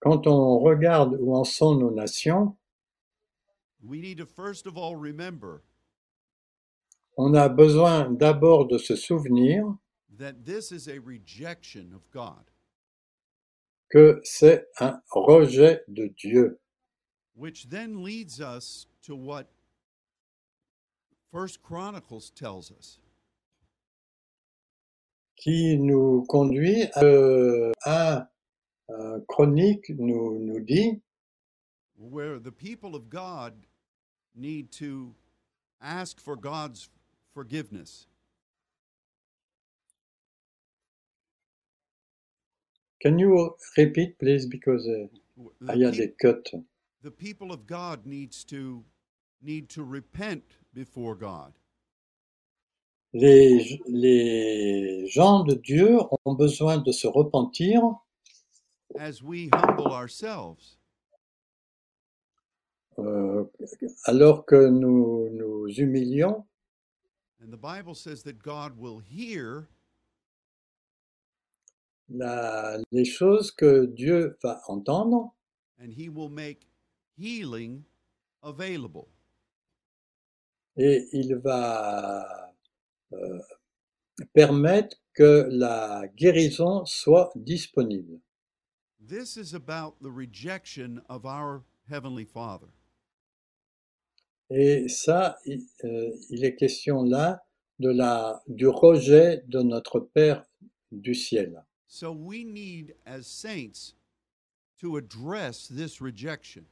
[0.00, 2.54] quand on regarde où en sont nos nations,
[3.82, 5.62] we need to first of all remember
[7.18, 9.76] on a besoin d'abord de se souvenir
[10.18, 12.50] that this is a rejection of God,
[13.88, 16.58] que c'est un rejet de Dieu,
[17.34, 19.46] which then leads us to what
[21.32, 22.98] First Chronicles tells us.
[25.36, 28.26] qui nous conduit à euh, un,
[28.88, 31.02] un chronique nous, nous dit
[31.98, 33.54] where the people of God
[34.34, 35.14] need to
[35.80, 36.88] ask for God's
[37.32, 38.06] forgiveness.
[43.00, 45.06] Can you repeat, please, because uh,
[45.68, 46.50] I had a cut.
[47.02, 48.84] the people of God needs to
[49.42, 50.44] need to repent
[50.74, 51.52] before God.
[53.12, 57.80] Les, les gens de Dieu ont besoin de se repentir
[58.98, 60.76] as we humble ourselves.
[62.98, 63.44] euh,
[64.04, 66.44] alors que nous nous humilions.
[67.40, 69.68] And the Bible says that God will hear
[72.08, 75.34] La- les choses que Dieu va entendre
[75.78, 76.66] and he will make
[77.18, 77.82] healing
[78.42, 79.06] available.
[80.76, 82.52] et il va
[83.12, 83.40] euh,
[84.34, 88.20] permettre que la guérison soit disponible.
[89.00, 92.66] This is about the rejection of our Heavenly Father.
[94.50, 97.44] Et ça, il, euh, il est question là
[97.78, 100.44] de la, du rejet de notre Père
[100.92, 101.64] du ciel.
[101.88, 103.94] So we need, as saints,
[104.80, 106.66] to address this rejection.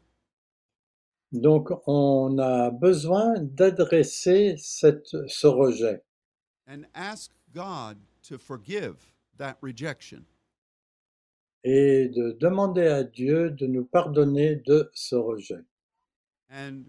[1.32, 6.00] Donc, on a besoin d'adresser cette, ce rejet
[6.66, 8.96] and ask God to forgive
[9.38, 10.24] that rejection.
[11.64, 15.64] et de demander à Dieu de nous pardonner de ce rejet.
[16.50, 16.84] And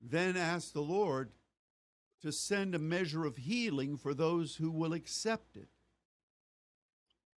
[0.00, 1.30] then ask the Lord
[2.20, 5.68] to send a measure of healing for those who will accept it.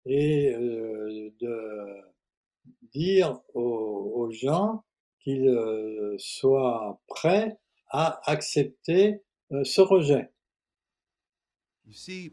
[0.06, 2.02] Et euh, de
[2.94, 4.84] dire aux, aux gens
[5.20, 7.58] qu'ils euh, soient prêts
[7.90, 9.22] à accepter
[9.52, 10.32] euh, ce rejet.
[11.86, 12.32] You see,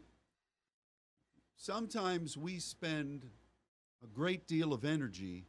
[1.55, 3.25] sometimes we spend
[4.01, 5.45] a great deal of energy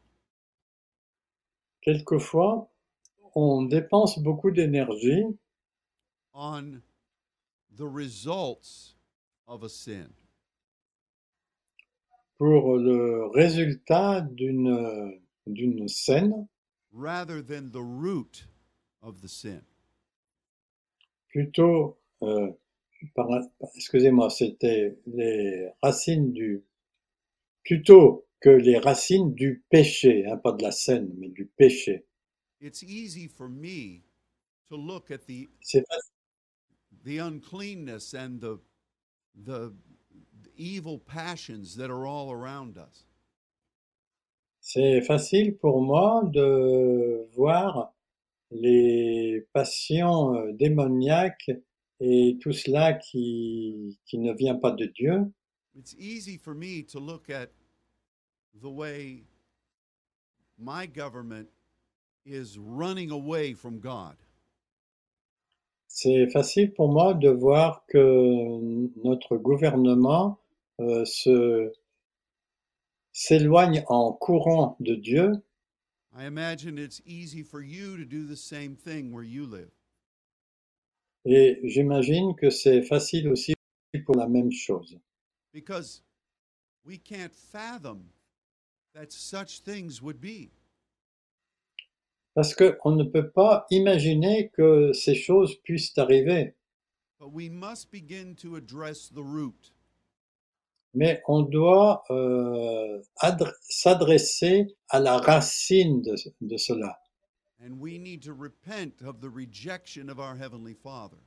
[1.83, 2.71] Quelquefois,
[3.35, 5.25] on dépense beaucoup d'énergie
[6.35, 6.83] on
[7.75, 8.95] the results
[9.49, 10.13] of a sin.
[12.41, 16.47] Pour le résultat d'une d'une scène
[16.91, 18.47] rather than the root
[19.03, 19.61] of the sin.
[21.29, 22.51] plutôt, euh,
[23.15, 23.29] par-
[23.77, 26.65] excusez-moi, c'était les racines du,
[27.63, 32.07] plutôt que les racines du péché, hein, pas de la scène, mais du péché.
[32.63, 34.03] It's easy for me
[34.71, 35.85] to look at the C'est
[37.05, 38.59] the uncleanness and the
[39.35, 39.75] the
[40.61, 43.07] evil passions that are all around us.
[44.61, 47.95] C'est facile pour moi de voir
[48.51, 51.51] les passions euh, démoniaques
[52.01, 55.33] et tout cela qui, qui ne vient pas de Dieu.
[55.75, 57.51] It's easy for me to look at
[58.61, 59.25] the way
[60.59, 61.49] my government
[62.27, 64.17] is running away from God.
[65.87, 70.40] C'est facile pour moi de voir que notre gouvernement
[71.05, 71.73] se,
[73.13, 75.33] s'éloigne en courant de Dieu
[76.17, 79.71] I imagine it's easy for you to do the same thing where you live.
[81.25, 83.55] et j'imagine que c'est facile aussi
[84.07, 84.99] pour la même chose.
[85.53, 86.03] because
[86.85, 88.11] we can't fathom
[88.95, 90.51] that such things would be.
[92.35, 96.55] Parce qu'on ne peut pas imaginer que ces choses puissent arriver,
[97.19, 99.73] But we must begin to address the root.
[100.95, 106.99] Mais on doit euh, adr- s'adresser à la racine de, de cela.
[107.63, 111.19] And we need to repent of the rejection of our Heavenly Father.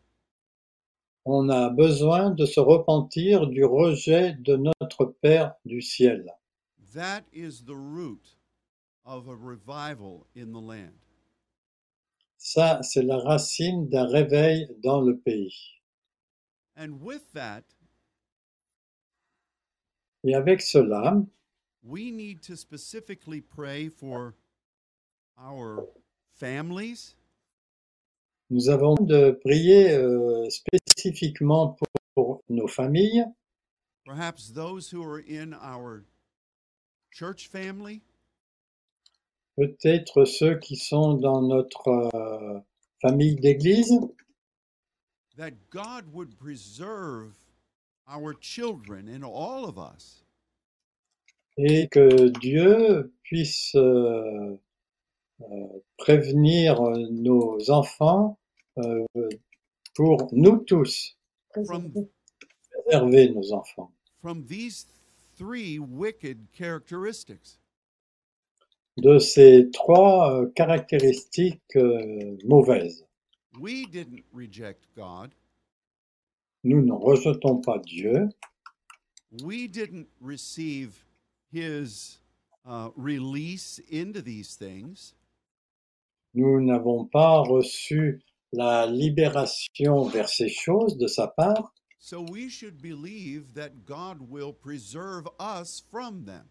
[1.26, 6.26] On a besoin de se repentir du rejet de notre Père du ciel.
[6.94, 8.36] That is the root
[9.06, 11.00] of a revival in the land.
[12.38, 15.56] Ça, c'est la racine d'un réveil dans le pays.
[16.76, 17.64] And with that,
[20.24, 21.22] Et avec cela,
[21.84, 24.36] we need to specifically pray for
[25.38, 25.88] our
[26.36, 27.16] families,
[28.50, 33.26] nous avons de prier euh, spécifiquement pour, pour nos familles,
[34.06, 36.04] perhaps those who are in our
[37.12, 38.02] church family,
[39.58, 42.60] peut-être ceux qui sont dans notre euh,
[43.02, 44.00] famille d'église,
[45.36, 47.34] that God would preserve
[51.58, 54.58] et que Dieu puisse euh,
[55.42, 55.46] euh,
[55.98, 56.82] prévenir
[57.12, 58.38] nos enfants
[58.80, 59.06] euh,
[59.96, 61.18] pour nous tous,
[61.66, 61.92] from
[62.72, 63.92] préserver nos enfants
[64.22, 64.88] from these
[65.38, 67.60] three wicked characteristics.
[68.98, 73.06] de ces trois caractéristiques euh, mauvaises.
[73.60, 75.34] We didn't reject God.
[76.64, 78.30] Nous ne rejetons pas Dieu,
[79.44, 81.04] We didn't receive
[81.52, 82.20] his
[82.66, 85.14] uh, release into these things.
[86.36, 88.22] nous n'avons pas reçu
[88.54, 94.52] la libération vers ces choses de sa part, So we should believe that God will
[94.54, 96.46] preserve us from them.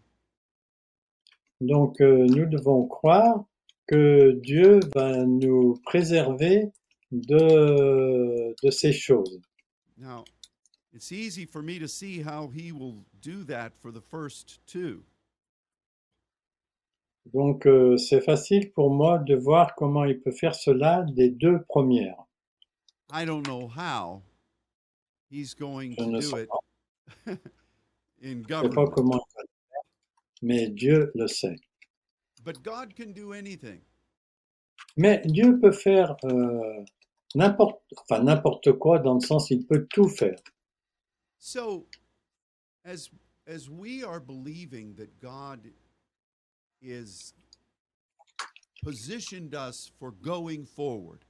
[1.61, 3.45] donc euh, nous devons croire
[3.87, 6.71] que Dieu va nous préserver
[7.11, 9.39] de, de ces choses.
[9.97, 10.25] Now,
[10.93, 15.03] it's easy for me to see how he will do that for the first two.
[17.33, 21.61] Donc euh, c'est facile pour moi de voir comment il peut faire cela des deux
[21.69, 22.21] premières.
[23.11, 24.21] I don't know how
[25.29, 26.59] he's going Je to ne do sais it pas,
[27.27, 27.37] in
[28.21, 28.87] je ne sais pas government.
[28.93, 29.81] comment il va le faire,
[30.41, 31.55] mais Dieu le sait.
[32.43, 33.79] But God can do anything.
[34.97, 36.83] Mais Dieu peut faire euh,
[37.35, 40.39] n'importe, enfin n'importe quoi dans le sens il peut tout faire.
[41.39, 41.87] So,
[42.85, 43.09] as
[43.47, 45.59] as we are believing that God
[46.81, 47.33] is
[48.83, 51.25] positioned us for going forward,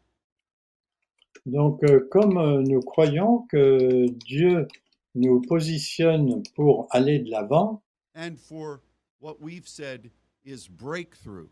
[1.45, 4.68] Donc euh, comme euh, nous croyons que Dieu
[5.16, 7.82] nous positionne pour aller de l'avant
[8.16, 8.82] and for
[9.20, 10.10] what we've said
[10.45, 11.49] is breakthrough,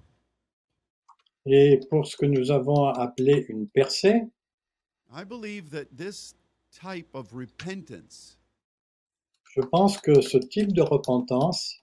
[1.46, 4.22] et pour ce que nous avons appelé une percée,
[5.14, 6.36] I believe that this
[6.74, 8.38] type of repentance
[9.56, 11.82] je pense que ce type de repentance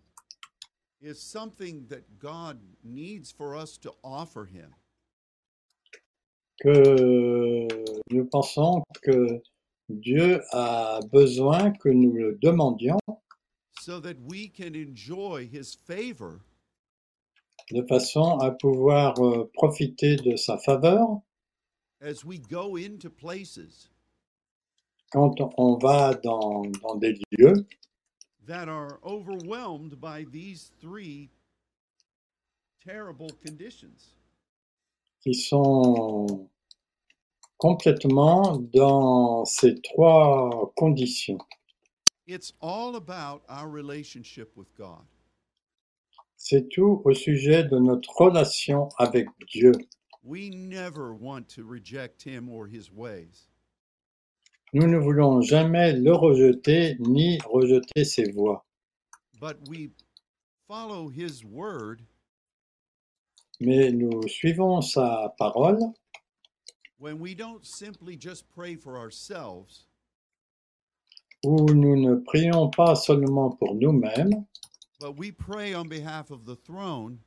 [1.01, 4.75] is something that God needs for us to offer Him.
[6.61, 7.69] que
[8.11, 9.41] nous pensons que
[9.89, 12.99] Dieu a besoin que nous le demandions
[13.81, 16.41] so that we can enjoy his favor
[17.71, 21.21] de façon à pouvoir euh, profiter de sa faveur
[22.01, 23.89] as we go into places
[25.13, 27.67] quand on va dans, dans des lieux
[28.47, 31.31] that are overwhelmed by these three
[32.85, 34.15] terrible conditions.
[35.23, 36.49] qui sont
[37.59, 41.39] complètement dans ces trois conditions.
[42.27, 45.05] It's all about our relationship with God.
[46.37, 49.73] C'est tout au sujet de notre relation avec Dieu.
[50.23, 53.49] We never want to reject him or his ways.
[54.75, 58.61] Nous ne voulons jamais le rejeter ni rejeter ses voies,
[59.41, 59.91] but we
[60.67, 62.03] follow his word.
[63.61, 65.95] Mais nous suivons sa parole.
[66.99, 69.87] When we don't simply just pray for ourselves,
[71.47, 74.45] où nous ne prions pas seulement pour nous-mêmes,
[75.01, 77.21] but we pray on behalf of the throne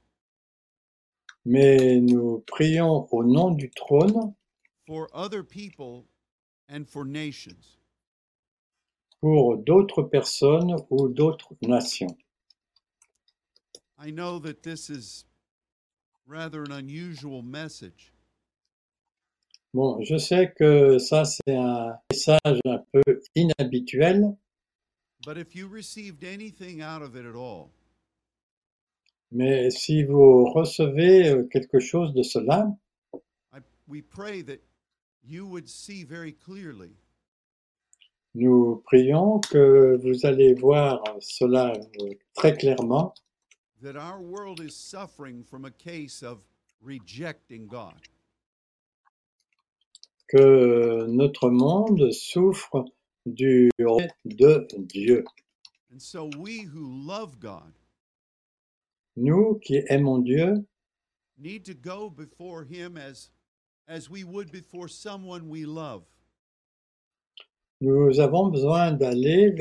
[1.45, 4.33] mais nous prions au nom du trône
[4.87, 6.05] for other people
[6.69, 7.77] and for nations.
[9.21, 12.17] pour d'autres personnes ou d'autres nations.
[13.99, 15.25] I know that this is
[16.25, 18.11] rather an unusual message,
[19.73, 24.35] Bon, je sais que ça c'est un message un peu inhabituel,
[25.25, 27.71] but if you received anything out of it at all,
[29.31, 32.75] mais si vous recevez euh, quelque chose de cela,
[33.53, 34.59] I, we pray that
[35.23, 36.95] you would see very clearly
[38.33, 43.13] nous prions que vous allez voir cela euh, très clairement,
[43.81, 46.39] that our world is suffering from a case of
[46.81, 47.95] rejecting God.
[50.31, 52.85] que notre monde souffre
[53.25, 55.25] du rejet de Dieu.
[55.91, 57.73] And so we who love God
[59.15, 60.65] Nous qui aimons Dieu,
[61.37, 63.29] need to go before him as
[63.87, 66.03] as we would before someone we love.
[67.81, 69.51] Nous avons besoin d'aller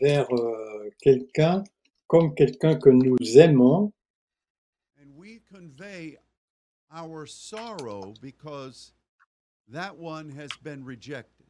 [0.00, 1.64] vers euh, quelqu'un
[2.06, 3.92] comme quelqu'un que nous aimons
[5.00, 6.16] and we convey
[6.92, 8.92] our sorrow because
[9.68, 11.46] that one has been rejected.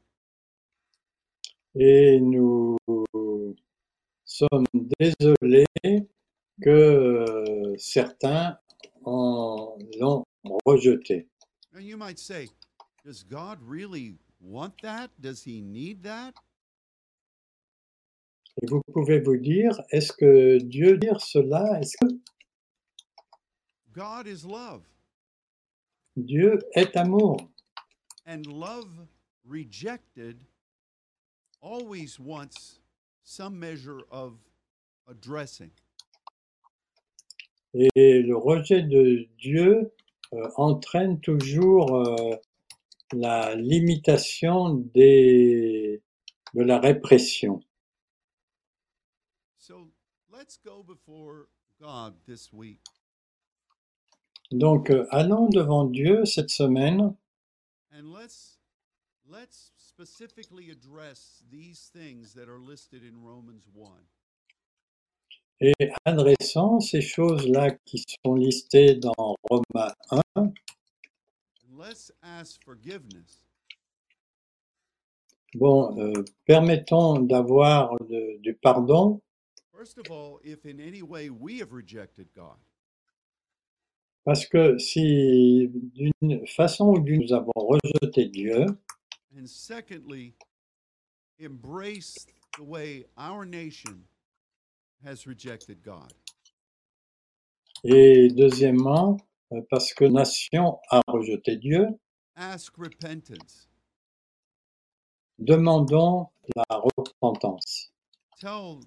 [1.75, 2.77] et nous
[4.25, 4.67] sommes
[4.99, 5.67] désolés
[6.63, 8.59] que euh, certains
[9.05, 10.25] en l'ont
[10.65, 11.29] rejeté.
[11.75, 12.49] And you might say,
[13.05, 15.11] does God really want that?
[15.21, 16.35] Does he need that?
[18.63, 21.81] Et vous pouvez vous dire, est-ce que Dieu dire cela?
[21.81, 22.21] Est-ce que
[23.93, 24.83] God is love,
[26.17, 27.37] Dieu est amour
[28.27, 28.89] and love
[29.45, 30.45] rejected
[31.61, 32.79] always wants
[33.25, 34.39] some measure of
[35.09, 35.71] addressing.
[37.75, 39.93] Et le rejet de Dieu
[40.33, 42.37] euh, entraîne toujours euh,
[43.13, 46.03] la limitation des,
[46.55, 47.61] de la répression.
[49.59, 49.91] So
[50.33, 51.49] let's go before
[51.81, 52.81] God this week
[54.51, 57.15] Donc, euh, allons devant Dieu cette semaine
[57.93, 58.59] and let's
[59.29, 63.91] let's specifically address these things that are listed in Romans 1.
[65.61, 70.53] Et adressons ces choses-là qui sont listées dans Romains 1 And
[71.79, 73.45] let's ask forgiveness.
[75.55, 77.97] Bon, euh, permettons d'avoir
[78.41, 79.21] du pardon,
[79.81, 82.59] First of all, if in any way we have rejected God,
[84.25, 88.67] parce que si d'une façon ou d'une nous avons rejeté Dieu,
[89.35, 90.35] and secondly,
[91.43, 92.27] embrace
[92.59, 94.05] the way our nation.
[97.85, 99.17] Et deuxièmement,
[99.53, 101.87] euh, parce que nation a rejeté Dieu,
[102.37, 103.69] Ask repentance.
[105.39, 107.91] demandons la repentance.
[108.41, 108.81] Tell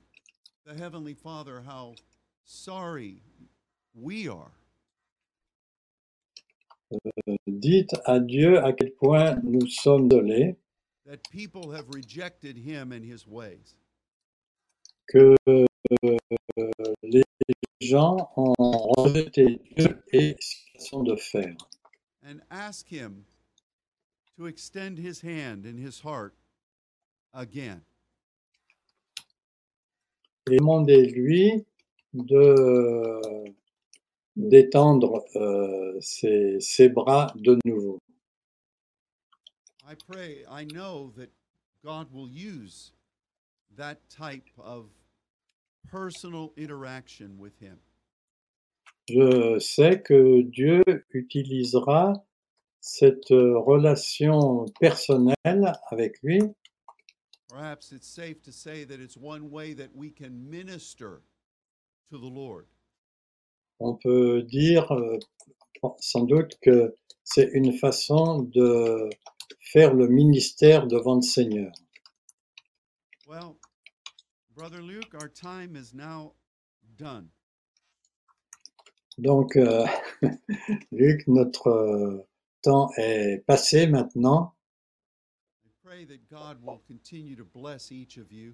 [0.66, 1.95] the Heavenly Father how
[2.45, 3.22] sorry
[3.93, 4.51] we are.
[7.47, 10.55] Dites à Dieu à quel point nous sommes désolés
[11.05, 13.76] that people have rejected him and his ways.
[15.07, 15.66] que euh,
[17.04, 17.24] les
[17.82, 18.54] gens ont
[18.98, 21.56] rejeté Dieu et sa façon de faire.
[22.26, 23.26] And ask him
[24.38, 26.34] to extend his hand and his heart
[27.34, 27.82] again.
[30.50, 31.66] et demandez-lui
[32.14, 33.22] de
[34.36, 38.00] d'étendre euh, ses, ses bras de nouveau.
[39.88, 41.30] I pray, I know that
[41.84, 42.94] God will use
[43.78, 45.72] that type of personal interaction with him.
[49.09, 52.25] Je sais que Dieu utilisera
[52.79, 56.39] cette euh, relation personnelle avec lui.
[57.49, 61.21] Perhaps it's safe to say that it's one way that we can minister
[62.09, 62.65] to the Lord.
[63.79, 65.19] On peut dire euh,
[65.99, 69.09] sans doute que c'est une façon de
[69.59, 71.71] faire le ministère devant le Seigneur.
[73.27, 73.55] Well,
[74.56, 76.34] Brother Luke, our time is now
[76.95, 77.30] done.
[79.18, 79.86] Donc, euh,
[80.91, 82.28] Luc, notre euh,
[82.62, 84.54] temps est passé maintenant.
[85.66, 88.54] I pray that God will continue to bless each of you.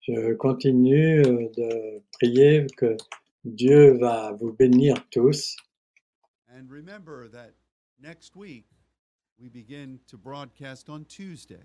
[0.00, 2.96] Je continue euh, de prier que
[3.44, 5.56] Dieu va vous bénir tous.
[6.48, 7.52] And remember that
[8.00, 8.66] next week
[9.38, 11.62] we begin to broadcast on Tuesday.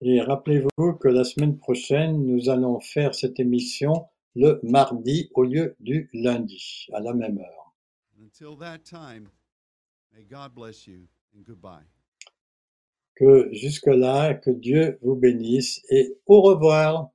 [0.00, 5.74] Et rappelez-vous que la semaine prochaine, nous allons faire cette émission le mardi au lieu
[5.80, 7.74] du lundi, à la même heure.
[8.16, 9.28] Until that time,
[10.12, 11.86] may God bless you and goodbye.
[13.16, 17.10] Que jusque-là, que Dieu vous bénisse et au revoir.